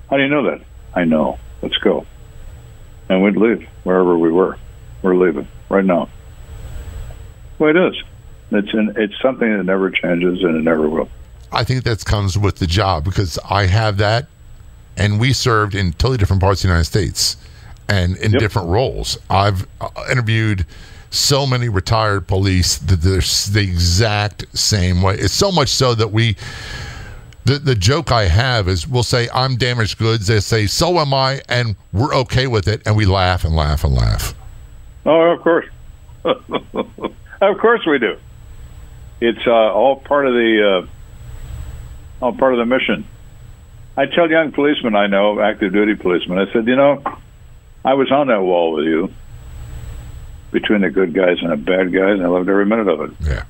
How 0.10 0.18
do 0.18 0.24
you 0.24 0.30
know 0.30 0.44
that? 0.50 0.62
I 0.96 1.04
know. 1.06 1.38
Let's 1.62 1.78
go. 1.78 2.06
And 3.10 3.24
we'd 3.24 3.36
leave 3.36 3.68
wherever 3.84 4.18
we 4.18 4.32
were. 4.32 4.58
We're 5.02 5.16
leaving 5.16 5.48
right 5.70 5.86
now. 5.86 6.10
Well, 7.60 7.70
it 7.70 7.76
is. 7.78 8.04
It's 8.52 8.74
an, 8.74 8.94
it's 8.96 9.20
something 9.22 9.56
that 9.56 9.64
never 9.66 9.92
changes 9.92 10.44
and 10.44 10.56
it 10.56 10.64
never 10.64 10.90
will. 10.90 11.10
I 11.52 11.64
think 11.64 11.84
that 11.84 12.04
comes 12.06 12.38
with 12.38 12.58
the 12.58 12.68
job 12.68 13.04
because 13.04 13.38
I 13.50 13.66
have 13.66 13.98
that, 13.98 14.28
and 14.98 15.20
we 15.20 15.34
served 15.34 15.76
in 15.76 15.94
totally 15.94 16.18
different 16.18 16.42
parts 16.42 16.62
of 16.62 16.68
the 16.68 16.74
United 16.74 16.86
States 16.86 17.38
and 17.88 18.18
in 18.18 18.32
Yep. 18.32 18.40
different 18.40 18.70
roles. 18.70 19.18
I've 19.30 19.68
uh, 19.82 19.90
interviewed 20.12 20.66
so 21.12 21.48
many 21.48 21.70
retired 21.70 22.28
police 22.28 22.78
that 22.78 23.02
they're 23.02 23.20
the 23.20 23.62
exact 23.62 24.46
same 24.58 25.02
way. 25.02 25.16
It's 25.16 25.34
so 25.34 25.52
much 25.52 25.70
so 25.70 25.96
that 25.96 26.12
we. 26.12 26.36
The, 27.46 27.58
the 27.58 27.74
joke 27.74 28.12
I 28.12 28.26
have 28.26 28.68
is 28.68 28.88
we'll 28.88 29.02
say 29.02 29.28
I'm 29.34 29.56
damaged 29.56 29.98
goods. 29.98 30.28
They 30.28 30.40
say 30.40 30.68
so 30.68 31.00
am 31.00 31.16
I, 31.16 31.42
and 31.50 31.76
we're 31.92 32.14
okay 32.14 32.46
with 32.46 32.68
it, 32.68 32.84
and 32.86 32.96
we 32.96 33.06
laugh 33.06 33.44
and 33.44 33.56
laugh 33.56 33.84
and 33.84 33.96
laugh. 33.96 34.36
Oh, 35.06 35.32
of 35.32 35.42
course. 35.42 35.66
of 37.52 37.58
course 37.58 37.82
we 37.86 38.00
do. 38.00 38.18
It's 39.22 39.46
uh, 39.46 39.52
all 39.52 39.98
part 39.98 40.26
of 40.28 40.34
the 40.34 40.84
uh, 42.22 42.26
all 42.26 42.34
part 42.34 42.54
of 42.54 42.60
the 42.60 42.66
mission. 42.66 43.06
I 43.98 44.06
tell 44.06 44.30
young 44.30 44.52
policemen 44.52 44.96
I 44.96 45.08
know, 45.08 45.40
active 45.42 45.74
duty 45.74 45.96
policemen, 45.96 46.40
I 46.40 46.52
said, 46.54 46.68
you 46.68 46.76
know, 46.78 47.04
I 47.84 47.96
was 47.96 48.12
on 48.12 48.28
that 48.28 48.42
wall 48.42 48.74
with 48.74 48.86
you 48.86 49.14
between 50.52 50.82
the 50.82 50.90
good 50.90 51.14
guys 51.14 51.38
and 51.42 51.52
the 51.52 51.58
bad 51.58 51.92
guys, 51.92 52.14
and 52.14 52.24
I 52.24 52.28
loved 52.28 52.48
every 52.50 52.66
minute 52.66 52.88
of 52.88 53.02
it. 53.02 53.12
Yeah, 53.22 53.44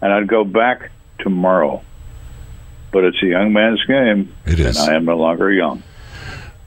And 0.00 0.12
I'd 0.12 0.28
go 0.28 0.44
back 0.44 0.90
tomorrow. 1.18 1.82
But 2.90 3.04
it's 3.04 3.22
a 3.22 3.26
young 3.26 3.52
man's 3.52 3.84
game, 3.84 4.32
it 4.46 4.58
is. 4.60 4.78
and 4.78 4.90
I 4.90 4.94
am 4.96 5.04
no 5.04 5.16
longer 5.16 5.52
young. 5.52 5.82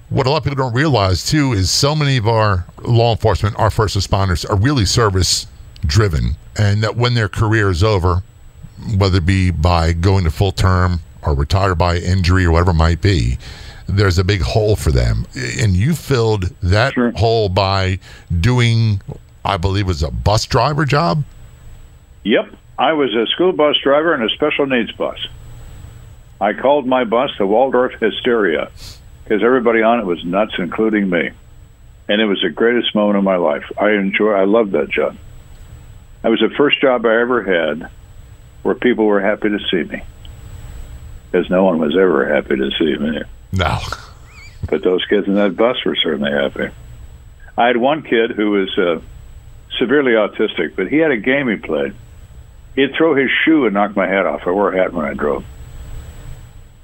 what 0.10 0.28
a 0.28 0.30
lot 0.30 0.38
of 0.38 0.44
people 0.44 0.58
don't 0.58 0.74
realize 0.76 1.26
too 1.26 1.54
is 1.54 1.72
so 1.72 1.96
many 1.96 2.18
of 2.18 2.28
our 2.28 2.66
law 2.84 3.12
enforcement, 3.12 3.58
our 3.58 3.72
first 3.72 3.98
responders, 3.98 4.48
are 4.48 4.56
really 4.58 4.86
service 4.86 5.48
driven, 5.86 6.36
and 6.58 6.84
that 6.84 6.96
when 6.96 7.14
their 7.14 7.30
career 7.30 7.70
is 7.70 7.84
over, 7.84 8.24
whether 8.98 9.18
it 9.18 9.26
be 9.26 9.52
by 9.52 9.94
going 9.94 10.24
to 10.24 10.32
full 10.32 10.52
term 10.52 11.02
or 11.22 11.34
retire 11.36 11.76
by 11.76 11.98
injury 11.98 12.46
or 12.46 12.52
whatever 12.52 12.72
it 12.72 12.76
might 12.76 13.02
be, 13.02 13.38
there's 13.88 14.18
a 14.18 14.24
big 14.24 14.42
hole 14.42 14.76
for 14.76 14.92
them, 14.92 15.26
and 15.60 15.74
you 15.76 15.94
filled 15.94 16.46
that 16.62 16.94
Sure. 16.94 17.12
hole 17.12 17.50
by 17.50 18.00
doing, 18.40 19.02
I 19.44 19.58
believe, 19.58 19.88
was 19.88 20.02
a 20.04 20.12
bus 20.12 20.46
driver 20.46 20.86
job. 20.86 21.24
Yep. 22.24 22.56
I 22.80 22.94
was 22.94 23.14
a 23.14 23.28
school 23.28 23.52
bus 23.52 23.76
driver 23.84 24.14
and 24.14 24.24
a 24.24 24.30
special 24.30 24.66
needs 24.66 24.92
bus. 24.94 25.18
I 26.40 26.54
called 26.54 26.88
my 26.88 27.04
bus 27.04 27.30
the 27.38 27.46
Waldorf 27.46 27.94
Hysteria 28.00 28.72
because 29.24 29.44
everybody 29.44 29.84
on 29.84 30.00
it 30.00 30.06
was 30.06 30.24
nuts, 30.26 30.54
including 30.58 31.10
me. 31.10 31.30
And 32.08 32.20
it 32.20 32.26
was 32.26 32.42
the 32.42 32.50
greatest 32.50 32.96
moment 32.96 33.18
of 33.18 33.24
my 33.24 33.36
life. 33.36 33.64
I 33.80 33.92
enjoy. 33.92 34.32
I 34.32 34.46
loved 34.46 34.72
that 34.72 34.90
job. 34.90 35.16
That 36.22 36.30
was 36.30 36.40
the 36.40 36.54
first 36.56 36.82
job 36.82 37.06
I 37.06 37.20
ever 37.22 37.44
had 37.44 37.90
where 38.64 38.76
people 38.76 39.06
were 39.06 39.22
happy 39.22 39.50
to 39.50 39.60
see 39.72 39.84
me 39.84 40.04
because 41.32 41.50
no 41.50 41.64
one 41.64 41.80
was 41.80 41.96
ever 41.98 42.32
happy 42.34 42.58
to 42.58 42.72
see 42.78 42.98
me. 42.98 43.22
No, 43.54 43.80
But 44.70 44.84
those 44.84 45.04
kids 45.06 45.28
in 45.28 45.36
that 45.36 45.56
bus 45.56 45.84
were 45.86 45.96
certainly 45.96 46.32
happy. 46.32 46.70
I 47.58 47.68
had 47.68 47.78
one 47.78 48.04
kid 48.04 48.32
who 48.32 48.52
was 48.52 48.78
uh, 48.78 49.02
severely 49.78 50.14
autistic, 50.14 50.76
but 50.76 50.88
he 50.88 50.98
had 50.98 51.12
a 51.12 51.18
game 51.18 51.50
he 51.50 51.56
played. 51.56 51.94
He'd 52.76 52.96
throw 52.96 53.16
his 53.16 53.30
shoe 53.44 53.66
and 53.66 53.74
knock 53.74 53.96
my 53.96 54.08
head 54.08 54.26
off. 54.26 54.44
I 54.46 54.52
wore 54.52 54.74
a 54.74 54.78
hat 54.78 54.94
when 54.94 55.06
I 55.06 55.14
drove. 55.14 55.44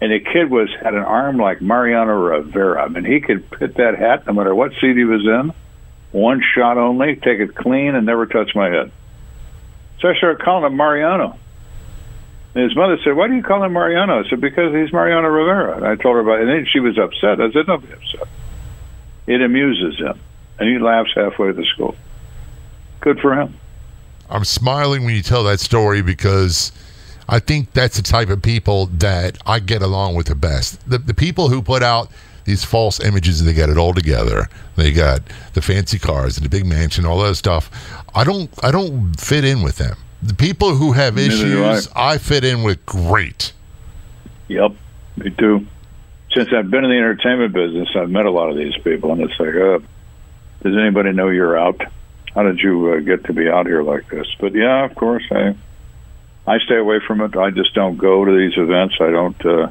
And 0.02 0.12
the 0.12 0.20
kid 0.20 0.50
was 0.50 0.70
had 0.82 0.94
an 0.94 1.04
arm 1.04 1.38
like 1.38 1.62
Mariano 1.62 2.14
Rivera. 2.14 2.84
I 2.84 2.88
mean, 2.88 3.06
he 3.06 3.20
could 3.20 3.46
hit 3.60 3.76
that 3.76 3.98
hat 3.98 4.28
no 4.28 4.34
matter 4.34 4.54
what 4.54 4.74
seat 4.82 4.98
he 4.98 5.06
was 5.06 5.26
in, 5.26 5.54
one 6.12 6.42
shot 6.56 6.78
only, 6.78 7.16
take 7.16 7.40
it 7.40 7.56
clean, 7.56 7.96
and 7.96 8.06
never 8.06 8.26
touch 8.26 8.54
my 8.54 8.70
head. 8.70 8.92
So 10.00 10.10
I 10.10 10.16
started 10.16 10.44
calling 10.44 10.66
him 10.66 10.78
Mariano. 10.78 11.38
And 12.54 12.64
his 12.64 12.76
mother 12.76 12.98
said, 13.04 13.16
"Why 13.16 13.28
do 13.28 13.36
you 13.36 13.44
call 13.44 13.64
him 13.64 13.74
Mariano?" 13.74 14.24
I 14.24 14.30
said, 14.30 14.42
"Because 14.42 14.74
he's 14.74 14.92
Mariano 14.92 15.28
Rivera." 15.28 15.78
And 15.78 15.86
I 15.86 15.96
told 15.96 16.16
her 16.16 16.22
about 16.22 16.40
it, 16.40 16.48
and 16.48 16.50
then 16.50 16.66
she 16.72 16.80
was 16.80 16.98
upset. 16.98 17.40
I 17.40 17.52
said, 17.52 17.68
"Don't 17.68 17.86
be 17.86 17.94
upset. 17.94 18.28
It 19.28 19.42
amuses 19.42 20.00
him, 20.00 20.20
and 20.60 20.70
he 20.70 20.80
laughs 20.80 21.12
halfway 21.16 21.52
to 21.52 21.66
school. 21.66 21.96
Good 23.02 23.20
for 23.20 23.36
him." 23.36 23.56
I'm 24.30 24.44
smiling 24.44 25.06
when 25.06 25.16
you 25.16 25.22
tell 25.22 25.44
that 25.44 25.60
story 25.60 26.02
because 26.02 26.72
I 27.30 27.40
think 27.40 27.74
that's 27.74 27.98
the 27.98 28.04
type 28.04 28.30
of 28.30 28.42
people 28.42 28.88
that 28.98 29.38
I 29.46 29.60
get 29.60 29.82
along 29.82 30.16
with 30.16 30.28
the 30.28 30.36
best. 30.36 30.90
The, 30.90 30.98
the 30.98 31.14
people 31.14 31.50
who 31.50 31.62
put 31.62 31.84
out 31.84 32.10
these 32.46 32.64
false 32.64 33.02
images, 33.02 33.42
and 33.42 33.48
they 33.48 33.54
got 33.54 33.70
it 33.70 33.78
all 33.78 33.94
together. 33.94 34.50
They 34.78 34.94
got 34.94 35.22
the 35.54 35.62
fancy 35.62 36.00
cars 36.00 36.38
and 36.38 36.46
the 36.46 36.50
big 36.50 36.66
mansion, 36.66 37.06
all 37.06 37.20
that 37.20 37.36
stuff. 37.36 37.70
I 38.18 38.24
don't, 38.24 38.50
I 38.64 38.72
don't 38.72 39.14
fit 39.20 39.46
in 39.46 39.62
with 39.62 39.78
them. 39.78 39.96
The 40.24 40.34
people 40.34 40.74
who 40.76 40.94
have 40.94 41.16
Neither 41.16 41.36
do 41.36 41.64
I. 41.64 41.74
issues, 41.74 41.90
I 41.96 42.18
fit 42.18 42.44
in 42.44 42.64
with 42.64 42.84
great. 42.86 43.54
Yep, 44.48 44.72
me 45.18 45.30
too. 45.30 45.68
Since 46.34 46.50
I've 46.52 46.72
been 46.72 46.84
in 46.84 46.90
the 46.90 46.98
entertainment 46.98 47.54
business, 47.54 47.90
I've 47.96 48.10
met 48.10 48.26
a 48.26 48.32
lot 48.32 48.50
of 48.50 48.58
these 48.58 48.76
people, 48.84 49.12
and 49.12 49.22
it's 49.22 49.40
like, 49.40 49.56
uh, 49.56 49.80
does 50.64 50.76
anybody 50.76 51.12
know 51.14 51.30
you're 51.30 51.58
out? 51.58 51.82
How 52.34 52.44
did 52.44 52.60
you 52.60 52.94
uh, 52.94 53.00
get 53.00 53.26
to 53.26 53.34
be 53.34 53.48
out 53.48 53.68
here 53.68 53.84
like 53.84 54.10
this? 54.10 54.28
But 54.40 54.54
yeah, 54.54 54.86
of 54.86 54.96
course, 54.96 55.24
I 55.32 55.56
I 56.46 56.60
stay 56.60 56.78
away 56.78 57.00
from 57.06 57.22
it. 57.22 57.36
I 57.36 57.52
just 57.52 57.74
don't 57.74 57.98
go 57.98 58.26
to 58.26 58.32
these 58.32 58.58
events. 58.58 58.96
I 59.00 59.12
don't 59.12 59.46
uh, 59.46 59.70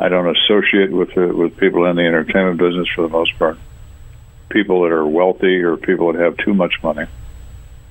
I 0.00 0.08
don't 0.08 0.36
associate 0.36 0.90
with 0.90 1.16
uh, 1.16 1.26
with 1.28 1.56
people 1.56 1.84
in 1.86 1.96
the 1.96 2.02
entertainment 2.02 2.58
business 2.58 2.88
for 2.94 3.02
the 3.02 3.08
most 3.08 3.36
part. 3.38 3.58
People 4.48 4.82
that 4.82 4.92
are 4.92 5.06
wealthy 5.06 5.62
or 5.62 5.76
people 5.76 6.12
that 6.12 6.20
have 6.20 6.36
too 6.38 6.54
much 6.54 6.82
money. 6.82 7.06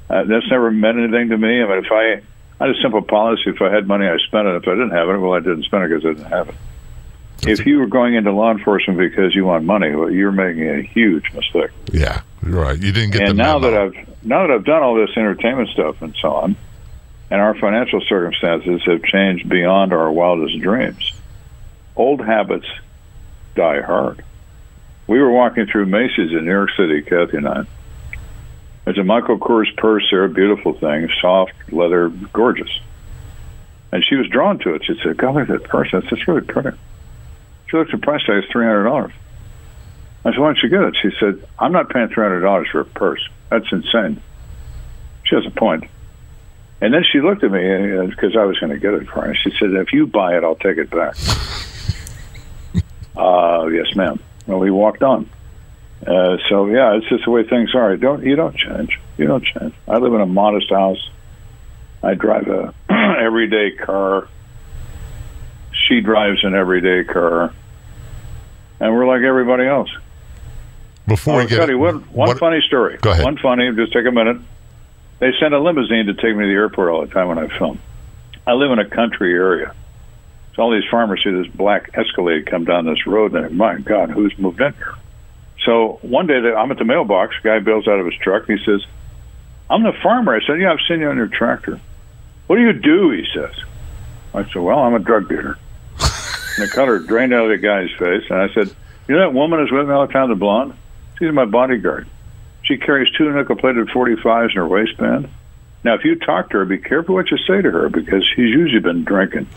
Uh, 0.10 0.24
that's 0.24 0.50
never 0.50 0.72
meant 0.72 0.98
anything 0.98 1.30
to 1.30 1.38
me. 1.38 1.62
I 1.62 1.68
mean, 1.68 1.86
if 1.86 1.92
I 1.92 2.22
I 2.60 2.68
had 2.68 2.76
a 2.76 2.82
simple 2.82 3.02
policy: 3.02 3.44
if 3.48 3.62
I 3.62 3.72
had 3.72 3.88
money, 3.88 4.08
I 4.08 4.18
spent 4.18 4.48
it. 4.48 4.56
If 4.56 4.68
I 4.68 4.72
didn't 4.72 4.92
have 4.92 5.10
it, 5.10 5.18
well, 5.18 5.34
I 5.34 5.40
didn't 5.40 5.64
spend 5.64 5.84
it 5.84 5.90
because 5.90 6.06
I 6.06 6.14
didn't 6.14 6.32
have 6.32 6.50
it. 6.50 6.56
If 7.46 7.66
you 7.66 7.78
were 7.80 7.88
going 7.88 8.16
into 8.16 8.32
law 8.32 8.52
enforcement 8.52 8.98
because 8.98 9.36
you 9.36 9.46
want 9.46 9.64
money, 9.64 9.94
well, 9.94 10.10
you're 10.10 10.32
making 10.32 10.68
a 10.68 10.82
huge 10.82 11.32
mistake. 11.34 11.70
Yeah, 11.92 12.22
you're 12.44 12.60
right. 12.60 12.78
You 12.78 12.92
didn't 12.92 13.12
get 13.12 13.20
the 13.20 13.26
and 13.30 13.38
now 13.38 13.60
memo. 13.60 13.72
that 13.72 13.82
I've 13.82 14.26
now 14.26 14.48
that 14.48 14.54
I've 14.54 14.66
done 14.66 14.82
all 14.82 14.96
this 14.96 15.16
entertainment 15.16 15.70
stuff 15.70 16.02
and 16.02 16.16
so 16.20 16.32
on, 16.32 16.56
and 17.30 17.42
our 17.42 17.54
financial 17.56 18.02
circumstances 18.02 18.82
have 18.86 19.04
changed 19.04 19.48
beyond 19.48 19.94
our 19.94 20.12
wildest 20.12 20.60
dreams, 20.60 21.14
old 21.96 22.26
habits 22.26 22.68
die 23.56 23.82
hard. 23.82 24.24
We 25.06 25.20
were 25.20 25.32
walking 25.32 25.68
through 25.68 25.86
Macy's 25.86 26.32
in 26.32 26.46
New 26.46 26.52
York 26.52 26.72
City, 26.76 27.02
Kathy 27.02 27.38
and 27.38 27.48
I. 27.48 27.66
There's 28.88 29.00
a 29.00 29.04
Michael 29.04 29.38
Kors 29.38 29.76
purse 29.76 30.08
there, 30.12 30.24
a 30.24 30.30
beautiful 30.30 30.72
thing, 30.72 31.10
soft 31.20 31.52
leather, 31.74 32.08
gorgeous. 32.32 32.70
And 33.92 34.02
she 34.02 34.16
was 34.16 34.30
drawn 34.30 34.60
to 34.60 34.76
it. 34.76 34.86
She 34.86 34.98
said, 35.04 35.18
"God, 35.18 35.36
look 35.36 35.50
at 35.50 35.60
that 35.60 35.70
purse. 35.70 35.90
That's 35.92 36.06
just 36.06 36.26
really 36.26 36.40
pretty." 36.40 36.70
She 37.66 37.76
looked 37.76 37.94
at 37.94 38.00
the 38.00 38.06
price 38.06 38.24
tag; 38.24 38.42
it's 38.42 38.48
three 38.50 38.66
hundred 38.66 38.86
dollars. 38.86 39.12
I 40.24 40.32
said, 40.32 40.40
"Why 40.40 40.54
don't 40.54 40.64
you 40.64 40.70
get 40.70 40.84
it?" 40.84 40.96
She 41.02 41.12
said, 41.20 41.44
"I'm 41.60 41.74
not 41.74 41.90
paying 41.90 42.08
three 42.08 42.24
hundred 42.24 42.40
dollars 42.40 42.70
for 42.72 42.80
a 42.80 42.86
purse. 42.86 43.20
That's 43.50 43.70
insane." 43.74 44.22
She 45.26 45.36
has 45.36 45.46
a 45.46 45.52
point. 45.52 45.84
And 46.80 46.94
then 46.94 47.04
she 47.12 47.20
looked 47.20 47.44
at 47.44 47.52
me 47.52 48.08
because 48.08 48.38
I 48.38 48.46
was 48.46 48.58
going 48.58 48.72
to 48.72 48.80
get 48.80 48.94
it 48.94 49.10
for 49.10 49.24
her. 49.24 49.36
She 49.36 49.52
said, 49.60 49.74
"If 49.74 49.92
you 49.92 50.08
buy 50.08 50.38
it, 50.38 50.46
I'll 50.46 50.56
take 50.56 50.78
it 50.78 50.90
back." 50.90 51.18
uh, 53.18 53.68
yes, 53.68 53.94
ma'am. 53.98 54.18
Well, 54.46 54.60
we 54.60 54.72
walked 54.72 55.04
on. 55.04 55.30
Uh, 56.06 56.38
so 56.50 56.68
yeah, 56.68 56.96
it's 56.96 57.08
just 57.10 57.26
the 57.26 57.32
way 57.32 57.44
things 57.44 57.74
are. 57.76 57.92
You 57.92 57.98
don't 57.98 58.24
you 58.24 58.36
don't 58.36 58.56
change. 58.56 59.00
You 59.18 59.26
don't 59.28 59.44
change. 59.44 59.74
I 59.88 59.98
live 59.98 60.14
in 60.14 60.22
a 60.22 60.26
modest 60.28 60.70
house. 60.70 61.10
I 62.04 62.14
drive 62.14 62.48
a 62.48 62.74
everyday 63.20 63.72
car. 63.76 64.28
She 65.88 66.02
drives 66.02 66.44
an 66.44 66.54
everyday 66.56 67.04
car, 67.04 67.54
and 68.80 68.94
we're 68.94 69.08
like 69.08 69.22
everybody 69.24 69.66
else. 69.66 69.90
Before 71.08 71.36
Oh, 71.36 71.38
we 71.38 71.44
get 71.46 71.56
Scotty, 71.56 71.74
one, 71.76 72.00
one 72.12 72.28
what- 72.30 72.38
funny 72.40 72.62
story. 72.68 72.98
Go 73.02 73.12
ahead. 73.12 73.24
One 73.24 73.38
funny. 73.38 73.72
Just 73.76 73.94
take 73.94 74.06
a 74.06 74.12
minute. 74.12 74.38
They 75.20 75.32
send 75.40 75.54
a 75.54 75.60
limousine 75.60 76.06
to 76.08 76.14
take 76.14 76.36
me 76.36 76.44
to 76.44 76.48
the 76.48 76.54
airport 76.54 76.90
all 76.92 77.02
the 77.06 77.12
time 77.12 77.28
when 77.30 77.40
I 77.40 77.48
film. 77.58 77.80
I 78.46 78.54
live 78.54 78.72
in 78.72 78.80
a 78.80 78.88
country 78.88 79.34
area. 79.34 79.74
So 80.56 80.64
all 80.64 80.72
these 80.72 80.88
farmers 80.92 81.22
see 81.24 81.32
this 81.32 81.48
black 81.48 81.92
Escalade 81.96 82.46
come 82.46 82.66
down 82.66 82.86
this 82.86 83.08
road, 83.08 83.34
and 83.36 83.58
my 83.58 83.80
God, 83.80 84.10
who's 84.12 84.38
moved 84.38 84.62
in 84.62 84.74
here? 84.74 84.96
So 85.68 86.00
one 86.02 86.28
day 86.28 86.36
I'm 86.36 86.72
at 86.72 86.78
the 86.78 86.86
mailbox. 86.86 87.36
Guy 87.44 87.60
bails 87.60 87.90
out 87.90 88.00
of 88.00 88.06
his 88.06 88.16
truck. 88.16 88.48
And 88.48 88.58
he 88.58 88.66
says, 88.66 88.86
"I'm 89.70 89.84
the 89.84 89.92
farmer." 90.02 90.34
I 90.34 90.40
said, 90.40 90.62
"Yeah, 90.62 90.72
I've 90.72 90.80
seen 90.88 91.02
you 91.02 91.10
on 91.10 91.18
your 91.18 91.28
tractor." 91.28 91.82
What 92.48 92.56
do 92.56 92.62
you 92.62 92.72
do? 92.72 93.12
He 93.12 93.28
says. 93.34 93.52
I 94.34 94.46
said, 94.46 94.62
"Well, 94.62 94.80
I'm 94.80 94.94
a 94.94 95.00
drug 95.00 95.28
dealer." 95.28 95.58
and 96.00 96.68
the 96.68 96.72
color 96.74 97.00
drained 97.00 97.34
out 97.34 97.44
of 97.44 97.50
the 97.50 97.58
guy's 97.58 97.92
face, 98.00 98.24
and 98.30 98.40
I 98.40 98.48
said, 98.54 98.72
"You 99.10 99.16
know 99.16 99.20
that 99.20 99.34
woman 99.34 99.60
is 99.60 99.70
with 99.70 99.88
me 99.88 99.94
all 99.94 100.08
the 100.08 100.14
time, 100.14 100.30
the 100.30 100.36
blonde? 100.36 100.74
She's 101.20 101.34
my 101.34 101.44
bodyguard. 101.44 102.08
She 102.64 102.78
carries 102.78 103.12
two 103.12 103.30
nickel-plated 103.30 103.90
45s 103.90 104.52
in 104.52 104.56
her 104.56 104.68
waistband. 104.68 105.28
Now, 105.84 105.96
if 105.96 106.06
you 106.06 106.16
talk 106.16 106.50
to 106.52 106.60
her, 106.60 106.66
be 106.66 106.78
careful 106.78 107.16
what 107.16 107.30
you 107.30 107.38
say 107.38 107.62
to 107.62 107.72
her 107.72 107.90
because 107.90 108.24
she's 108.26 108.52
usually 108.52 108.80
been 108.80 109.04
drinking." 109.04 109.48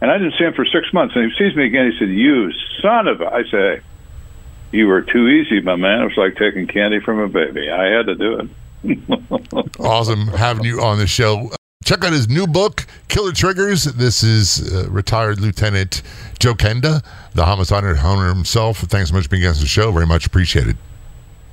And 0.00 0.10
I 0.10 0.16
didn't 0.16 0.38
see 0.38 0.44
him 0.44 0.54
for 0.54 0.64
six 0.64 0.90
months. 0.94 1.14
And 1.14 1.30
he 1.30 1.36
sees 1.36 1.54
me 1.54 1.66
again. 1.66 1.92
He 1.92 1.98
said, 1.98 2.08
"You 2.08 2.50
son 2.80 3.06
of 3.08 3.20
a!" 3.20 3.26
I 3.26 3.42
say, 3.44 3.50
"Hey, 3.76 3.80
"You 4.72 4.86
were 4.86 5.02
too 5.02 5.28
easy, 5.28 5.60
my 5.60 5.76
man. 5.76 6.02
It 6.02 6.04
was 6.04 6.16
like 6.16 6.36
taking 6.36 6.66
candy 6.66 7.00
from 7.00 7.18
a 7.18 7.28
baby. 7.28 7.70
I 7.70 7.86
had 7.86 8.06
to 8.06 8.14
do 8.14 8.40
it." 8.40 8.48
Awesome 9.78 10.28
having 10.28 10.64
you 10.64 10.80
on 10.80 10.98
the 10.98 11.06
show. 11.06 11.50
Check 11.84 12.04
out 12.04 12.12
his 12.12 12.28
new 12.28 12.46
book, 12.46 12.86
Killer 13.08 13.32
Triggers. 13.32 13.84
This 13.84 14.22
is 14.22 14.72
uh, 14.72 14.88
retired 14.90 15.40
Lieutenant 15.40 16.02
Joe 16.38 16.54
Kenda, 16.54 17.02
the 17.34 17.46
homicide 17.46 17.84
hunter 17.96 18.28
himself. 18.28 18.78
Thanks 18.78 19.10
so 19.10 19.16
much 19.16 19.24
for 19.24 19.30
being 19.30 19.46
on 19.46 19.54
the 19.54 19.66
show. 19.66 19.90
Very 19.90 20.06
much 20.06 20.26
appreciated. 20.26 20.76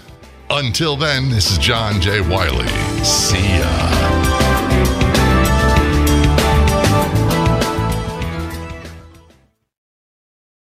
Until 0.49 0.95
then, 0.95 1.29
this 1.29 1.51
is 1.51 1.57
John 1.57 1.99
J. 2.01 2.21
Wiley. 2.21 2.67
See 3.03 3.59
ya. 3.59 4.18